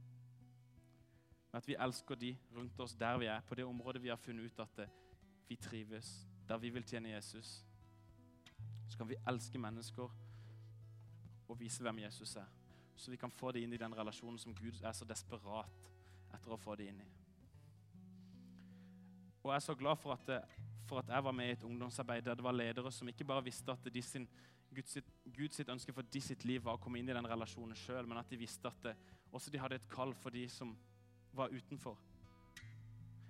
Men 1.52 1.56
at 1.58 1.68
vi 1.68 1.76
elsker 1.78 2.14
de 2.14 2.36
rundt 2.56 2.80
oss 2.80 2.94
der 2.94 3.18
vi 3.18 3.26
er, 3.26 3.40
på 3.40 3.54
det 3.54 3.64
området 3.64 4.02
vi 4.02 4.08
har 4.08 4.16
funnet 4.16 4.44
ut 4.44 4.60
at 4.60 4.90
vi 5.48 5.56
trives, 5.56 6.28
der 6.48 6.58
vi 6.58 6.70
vil 6.70 6.84
tjene 6.84 7.08
Jesus. 7.08 7.64
Så 8.88 8.98
kan 8.98 9.08
vi 9.08 9.16
elske 9.28 9.58
mennesker 9.58 10.10
og 11.48 11.58
vise 11.60 11.82
hvem 11.82 11.98
Jesus 12.04 12.36
er. 12.36 12.48
Så 12.96 13.10
vi 13.10 13.18
kan 13.20 13.30
få 13.30 13.52
det 13.52 13.64
inn 13.64 13.72
i 13.74 13.80
den 13.80 13.94
relasjonen 13.96 14.38
som 14.38 14.54
Gud 14.54 14.80
er 14.82 14.94
så 14.94 15.06
desperat 15.08 15.90
etter 16.34 16.54
å 16.54 16.60
få 16.60 16.76
det 16.78 16.88
inn 16.90 17.00
i. 17.02 17.10
Og 19.44 19.50
jeg 19.50 19.58
er 19.58 19.66
så 19.66 19.74
glad 19.76 20.00
for 20.00 20.14
at, 20.14 20.24
det, 20.26 20.40
for 20.88 21.02
at 21.02 21.10
jeg 21.12 21.24
var 21.24 21.34
med 21.36 21.50
i 21.50 21.56
et 21.56 21.64
ungdomsarbeid 21.66 22.24
der 22.24 22.38
det 22.38 22.44
var 22.44 22.56
ledere 22.56 22.92
som 22.92 23.08
ikke 23.10 23.26
bare 23.28 23.44
visste 23.44 23.74
at 23.74 23.90
de 23.92 24.02
sin, 24.02 24.24
Guds, 24.74 24.94
sitt, 24.96 25.10
Gud 25.26 25.52
sitt 25.52 25.68
ønske 25.68 25.92
for 25.92 26.06
de 26.14 26.22
sitt 26.24 26.46
liv 26.48 26.64
var 26.64 26.78
å 26.78 26.82
komme 26.82 26.98
inn 26.98 27.10
i 27.10 27.16
den 27.16 27.28
relasjonen 27.28 27.76
sjøl, 27.76 28.08
men 28.08 28.18
at 28.18 28.30
de 28.30 28.40
visste 28.40 28.70
at 28.70 28.88
det, 28.88 28.94
også 29.34 29.52
de 29.52 29.60
hadde 29.60 29.76
et 29.76 29.90
kall 29.92 30.14
for 30.16 30.32
de 30.34 30.46
som 30.48 30.72
var 31.36 31.52
utenfor. 31.52 31.98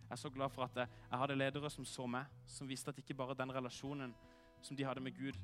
Jeg 0.04 0.12
er 0.12 0.21
så 0.21 0.30
glad 0.30 0.52
for 0.54 0.68
at 0.68 0.76
jeg, 0.76 0.88
jeg 1.11 1.18
hadde 1.18 1.37
ledere 1.40 1.71
som 1.73 1.85
så 1.88 2.06
meg, 2.06 2.30
som 2.47 2.68
visste 2.68 2.92
at 2.92 2.99
ikke 3.00 3.16
bare 3.18 3.35
den 3.35 3.50
relasjonen 3.52 4.14
som 4.62 4.76
de 4.76 4.87
hadde 4.87 5.02
med 5.02 5.16
Gud, 5.16 5.38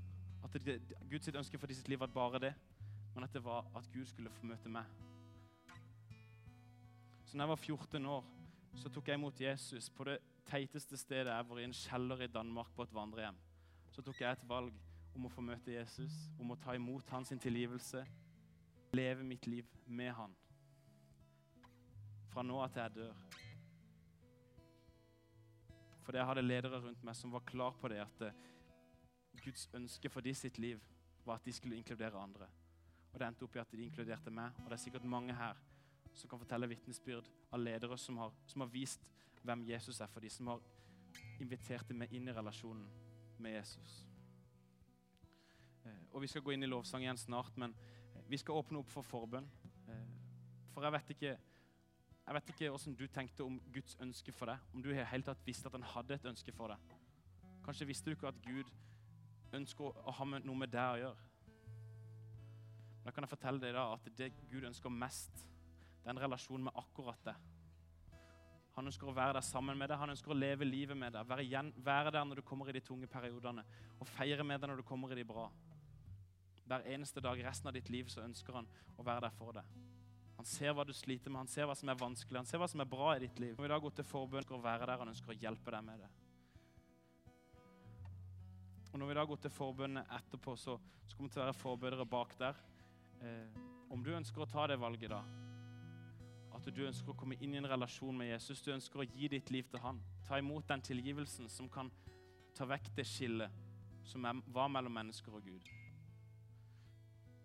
at 0.45 0.59
det, 0.65 0.81
Guds 1.11 1.29
ønske 1.29 1.59
for 1.59 1.67
de 1.67 1.77
sitt 1.77 1.89
liv 1.89 2.01
var 2.01 2.13
bare 2.15 2.41
det, 2.43 2.55
men 3.15 3.25
at 3.25 3.33
det 3.33 3.45
var 3.45 3.67
at 3.77 3.89
Gud 3.93 4.07
skulle 4.07 4.31
få 4.31 4.47
møte 4.47 4.69
meg. 4.73 4.85
Så 7.25 7.37
når 7.37 7.45
jeg 7.45 7.49
var 7.49 7.57
14 7.57 8.07
år, 8.07 8.25
så 8.75 8.89
tok 8.89 9.09
jeg 9.09 9.19
imot 9.19 9.41
Jesus 9.41 9.91
på 9.91 10.05
det 10.05 10.19
teiteste 10.51 10.97
stedet 10.99 11.33
jeg 11.33 11.49
var 11.49 11.59
i 11.59 11.65
en 11.65 11.75
kjeller 11.75 12.23
i 12.25 12.31
Danmark 12.31 12.73
på 12.75 12.83
et 12.83 12.95
vandrehjem. 12.95 13.37
Så 13.91 14.03
tok 14.03 14.21
jeg 14.21 14.33
et 14.33 14.49
valg 14.49 14.75
om 15.15 15.27
å 15.27 15.33
få 15.33 15.43
møte 15.45 15.75
Jesus, 15.75 16.15
om 16.41 16.53
å 16.55 16.59
ta 16.59 16.75
imot 16.79 17.11
hans 17.15 17.33
tilgivelse, 17.43 18.05
leve 18.95 19.27
mitt 19.27 19.47
liv 19.47 19.67
med 19.87 20.13
han. 20.15 20.35
Fra 22.31 22.43
nå 22.47 22.59
av 22.63 22.71
til 22.75 22.83
jeg 22.83 22.97
dør. 22.99 23.41
Fordi 26.07 26.19
jeg 26.19 26.27
hadde 26.31 26.47
ledere 26.47 26.81
rundt 26.83 27.03
meg 27.07 27.19
som 27.19 27.35
var 27.35 27.47
klar 27.47 27.75
på 27.79 27.91
det 27.91 28.01
at 28.03 28.23
eh, 28.27 28.39
Guds 29.45 29.69
ønske 29.75 30.11
for 30.11 30.25
de 30.25 30.35
sitt 30.35 30.59
liv 30.59 30.81
var 31.25 31.39
at 31.39 31.45
de 31.45 31.53
skulle 31.53 31.77
inkludere 31.77 32.19
andre. 32.19 32.49
Og 33.13 33.19
Det 33.19 33.27
endte 33.27 33.45
opp 33.45 33.57
i 33.57 33.63
at 33.63 33.73
de 33.73 33.85
inkluderte 33.85 34.31
meg. 34.31 34.53
Og 34.59 34.71
det 34.71 34.77
er 34.79 34.85
sikkert 34.85 35.05
mange 35.05 35.35
her 35.35 35.59
som 36.15 36.31
kan 36.31 36.39
fortelle 36.39 36.69
vitnesbyrd 36.69 37.29
av 37.53 37.61
ledere 37.63 37.99
som 37.99 38.19
har, 38.19 38.33
som 38.47 38.65
har 38.65 38.71
vist 38.73 39.07
hvem 39.43 39.65
Jesus 39.69 40.01
er 40.01 40.11
for 40.11 40.21
de 40.21 40.31
som 40.31 40.51
har 40.51 40.63
invitert 41.41 41.89
dem 41.89 42.03
inn 42.11 42.29
i 42.29 42.35
relasjonen 42.35 42.87
med 43.39 43.55
Jesus. 43.57 44.07
Eh, 45.85 46.03
og 46.13 46.21
Vi 46.23 46.27
skal 46.27 46.43
gå 46.43 46.53
inn 46.55 46.67
i 46.67 46.71
lovsang 46.71 47.03
igjen 47.03 47.19
snart, 47.19 47.57
men 47.57 47.75
eh, 48.15 48.27
vi 48.29 48.37
skal 48.37 48.59
åpne 48.61 48.83
opp 48.83 48.91
for 48.91 49.07
forbønn. 49.07 49.49
Eh, 49.89 50.05
for 50.75 50.85
jeg 50.85 50.99
vet 50.99 51.17
ikke 51.17 51.39
jeg 52.31 52.37
vet 52.37 52.51
ikke 52.53 52.69
hvordan 52.71 52.95
du 52.95 53.07
tenkte 53.11 53.43
om 53.43 53.57
Guds 53.75 53.97
ønske 53.99 54.33
for 54.33 54.47
deg. 54.47 54.67
Om 54.75 54.83
du 54.85 54.93
i 54.93 54.99
hele 55.03 55.27
tatt 55.27 55.41
visste 55.43 55.67
at 55.67 55.75
han 55.75 55.87
hadde 55.97 56.15
et 56.15 56.29
ønske 56.31 56.53
for 56.55 56.71
deg. 56.71 56.93
Kanskje 57.65 57.89
visste 57.89 58.07
du 58.07 58.15
ikke 58.15 58.31
at 58.31 58.39
Gud 58.45 58.71
ønsker 59.57 59.87
å 59.91 60.15
ha 60.17 60.27
noe 60.31 60.57
med 60.59 60.71
deg 60.73 60.97
å 60.97 61.01
gjøre. 61.05 61.29
Da 63.05 63.13
kan 63.15 63.25
jeg 63.25 63.33
fortelle 63.33 63.63
deg 63.63 63.75
da 63.75 63.87
at 63.95 64.11
det 64.19 64.33
Gud 64.51 64.67
ønsker 64.69 64.93
mest, 64.93 65.47
det 66.01 66.09
er 66.09 66.15
en 66.15 66.23
relasjon 66.23 66.63
med 66.67 66.77
akkurat 66.79 67.25
det. 67.27 67.35
Han 68.77 68.87
ønsker 68.87 69.11
å 69.11 69.15
være 69.17 69.35
der 69.37 69.45
sammen 69.45 69.77
med 69.77 69.91
deg, 69.91 69.99
han 69.99 70.13
ønsker 70.13 70.33
å 70.33 70.37
leve 70.37 70.69
livet 70.69 70.97
med 70.97 71.13
deg. 71.17 71.27
Være, 71.29 71.45
igjen, 71.45 71.73
være 71.85 72.13
der 72.15 72.25
når 72.29 72.41
du 72.41 72.47
kommer 72.47 72.71
i 72.71 72.77
de 72.77 72.83
tunge 72.85 73.09
periodene, 73.11 73.65
og 73.99 74.09
feire 74.09 74.47
med 74.47 74.63
deg 74.63 74.71
når 74.71 74.81
du 74.81 74.87
kommer 74.87 75.13
i 75.13 75.19
de 75.19 75.27
bra. 75.27 75.49
Hver 76.71 76.87
eneste 76.95 77.21
dag 77.25 77.41
resten 77.45 77.69
av 77.69 77.75
ditt 77.75 77.91
liv 77.91 78.09
så 78.13 78.23
ønsker 78.23 78.61
han 78.61 78.69
å 78.97 79.05
være 79.05 79.27
der 79.27 79.35
for 79.37 79.59
deg. 79.59 79.75
Han 80.39 80.47
ser 80.49 80.73
hva 80.73 80.87
du 80.89 80.95
sliter 80.97 81.29
med, 81.29 81.43
han 81.43 81.51
ser 81.53 81.67
hva 81.69 81.75
som 81.77 81.91
er 81.93 81.99
vanskelig, 82.01 82.39
han 82.39 82.49
ser 82.49 82.63
hva 82.63 82.69
som 82.71 82.81
er 82.81 82.89
bra 82.89 83.11
i 83.17 83.25
ditt 83.27 83.43
liv. 83.43 83.57
Når 83.57 83.67
vi 83.67 83.73
da 83.75 83.81
går 83.83 83.97
til 83.99 84.07
forbønn, 84.09 84.41
ønsker 84.41 84.57
å 84.57 84.63
være 84.65 84.87
der, 84.87 85.03
han 85.03 85.11
ønsker 85.13 85.35
å 85.35 85.37
hjelpe 85.37 85.75
deg 85.75 85.85
med 85.85 86.05
det. 86.05 86.09
Og 88.93 88.99
Når 88.99 89.07
vi 89.07 89.15
da 89.15 89.25
går 89.25 89.37
til 89.37 89.51
forbundet 89.55 90.07
etterpå, 90.17 90.57
så, 90.57 90.79
så 91.07 91.17
kommer 91.17 91.29
det 91.29 91.35
til 91.35 91.43
å 91.43 91.45
være 91.45 91.61
forbødere 91.61 92.07
bak 92.07 92.35
der. 92.39 92.59
Eh, 93.23 93.61
om 93.91 94.03
du 94.05 94.11
ønsker 94.15 94.43
å 94.43 94.49
ta 94.51 94.67
det 94.71 94.81
valget 94.81 95.11
da, 95.13 95.21
at 96.55 96.69
du 96.75 96.83
ønsker 96.87 97.13
å 97.13 97.17
komme 97.17 97.39
inn 97.41 97.55
i 97.55 97.61
en 97.61 97.69
relasjon 97.71 98.17
med 98.17 98.33
Jesus. 98.33 98.63
Du 98.63 98.73
ønsker 98.75 99.03
å 99.03 99.07
gi 99.07 99.29
ditt 99.33 99.51
liv 99.55 99.69
til 99.71 99.83
han. 99.85 100.01
Ta 100.29 100.39
imot 100.39 100.67
den 100.69 100.83
tilgivelsen 100.85 101.49
som 101.49 101.69
kan 101.73 101.91
ta 102.57 102.67
vekk 102.69 102.91
det 102.97 103.07
skillet 103.09 103.69
som 104.05 104.27
var 104.51 104.69
mellom 104.73 104.93
mennesker 104.99 105.37
og 105.37 105.47
Gud. 105.47 105.71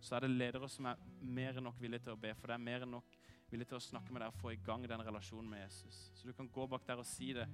Så 0.01 0.15
er 0.15 0.25
det 0.25 0.33
ledere 0.33 0.69
som 0.69 0.89
er 0.89 1.01
mer 1.21 1.57
enn 1.57 1.65
nok 1.65 1.79
villige 1.81 2.05
til 2.05 2.15
å 2.15 2.19
be, 2.19 2.33
for 2.37 2.53
er 2.53 2.61
mer 2.61 2.85
enn 2.85 2.93
nok 2.97 3.15
villige 3.51 3.71
til 3.71 3.79
å 3.79 3.85
snakke 3.85 4.13
med 4.13 4.23
deg 4.23 4.33
og 4.33 4.41
få 4.41 4.53
i 4.53 4.59
gang 4.65 4.85
den 4.89 5.03
relasjonen 5.05 5.49
med 5.49 5.63
Jesus. 5.63 6.09
Så 6.17 6.27
du 6.27 6.33
kan 6.33 6.49
gå 6.49 6.67
bak 6.69 6.85
der 6.87 7.01
og 7.01 7.07
si 7.09 7.31
det 7.37 7.45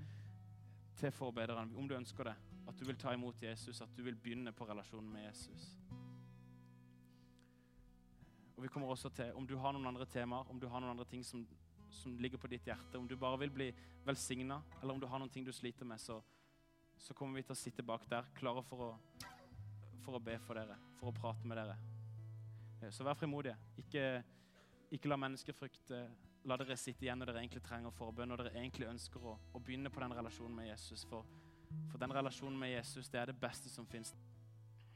til 0.99 1.13
forbedreren 1.15 1.71
om 1.77 1.87
du 1.87 1.95
ønsker 1.97 2.31
det. 2.31 2.35
At 2.71 2.79
du 2.79 2.85
vil 2.87 2.95
ta 2.95 3.11
imot 3.11 3.41
Jesus, 3.43 3.81
at 3.83 3.91
du 3.97 4.03
vil 4.05 4.15
begynne 4.15 4.53
på 4.55 4.65
relasjonen 4.69 5.09
med 5.11 5.25
Jesus. 5.25 5.65
Og 8.55 8.63
vi 8.63 8.69
kommer 8.71 8.87
også 8.93 9.09
til, 9.09 9.33
Om 9.35 9.47
du 9.47 9.57
har 9.57 9.73
noen 9.75 9.89
andre 9.89 10.05
temaer, 10.05 10.47
om 10.49 10.59
du 10.59 10.67
har 10.69 10.79
noen 10.79 10.93
andre 10.93 11.05
ting 11.09 11.25
som, 11.25 11.43
som 11.89 12.15
ligger 12.17 12.39
på 12.39 12.47
ditt 12.47 12.69
hjerte, 12.69 12.97
om 12.97 13.07
du 13.07 13.17
bare 13.17 13.39
vil 13.41 13.51
bli 13.51 13.67
velsigna, 14.05 14.61
eller 14.81 14.93
om 14.93 15.01
du 15.01 15.07
har 15.07 15.19
noen 15.19 15.33
ting 15.33 15.45
du 15.45 15.51
sliter 15.51 15.85
med, 15.85 15.99
så, 15.99 16.21
så 16.97 17.13
kommer 17.17 17.41
vi 17.41 17.43
til 17.43 17.57
å 17.57 17.59
sitte 17.59 17.83
bak 17.83 18.07
der, 18.07 18.31
klare 18.37 18.63
for 18.63 18.85
å, 18.87 18.91
for 20.05 20.15
å 20.15 20.23
be 20.23 20.37
for 20.45 20.55
dere, 20.55 20.79
for 20.99 21.11
å 21.11 21.17
prate 21.19 21.47
med 21.49 21.59
dere. 21.59 21.75
Eh, 22.79 22.91
så 22.93 23.03
vær 23.03 23.19
frimodige. 23.19 23.57
Ikke, 23.83 24.05
ikke 24.95 25.11
la 25.11 25.19
menneskefrykt 25.19 25.97
La 26.49 26.55
dere 26.57 26.73
sitte 26.73 27.05
igjen 27.05 27.19
når 27.21 27.29
dere 27.29 27.41
egentlig 27.43 27.61
trenger 27.61 27.93
forbønn, 27.93 28.31
når 28.31 28.41
dere 28.41 28.57
egentlig 28.57 28.87
ønsker 28.89 29.25
å, 29.29 29.35
å 29.53 29.59
begynne 29.61 29.91
på 29.93 30.01
den 30.01 30.15
relasjonen 30.17 30.55
med 30.57 30.71
Jesus. 30.71 31.03
For, 31.05 31.27
for 31.89 31.97
den 31.97 32.13
relasjonen 32.15 32.59
med 32.59 32.69
Jesus, 32.69 33.09
det 33.09 33.19
er 33.19 33.25
det 33.25 33.39
beste 33.39 33.69
som 33.69 33.87
fins 33.87 34.15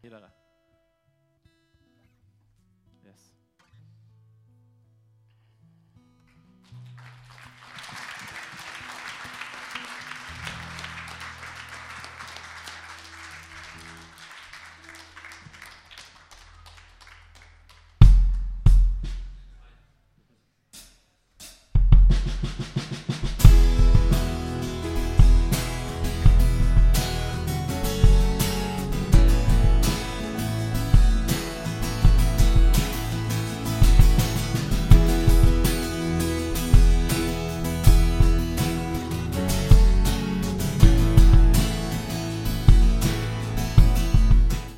i 0.03 0.09
dere. 0.09 0.29
Yes. 3.05 3.34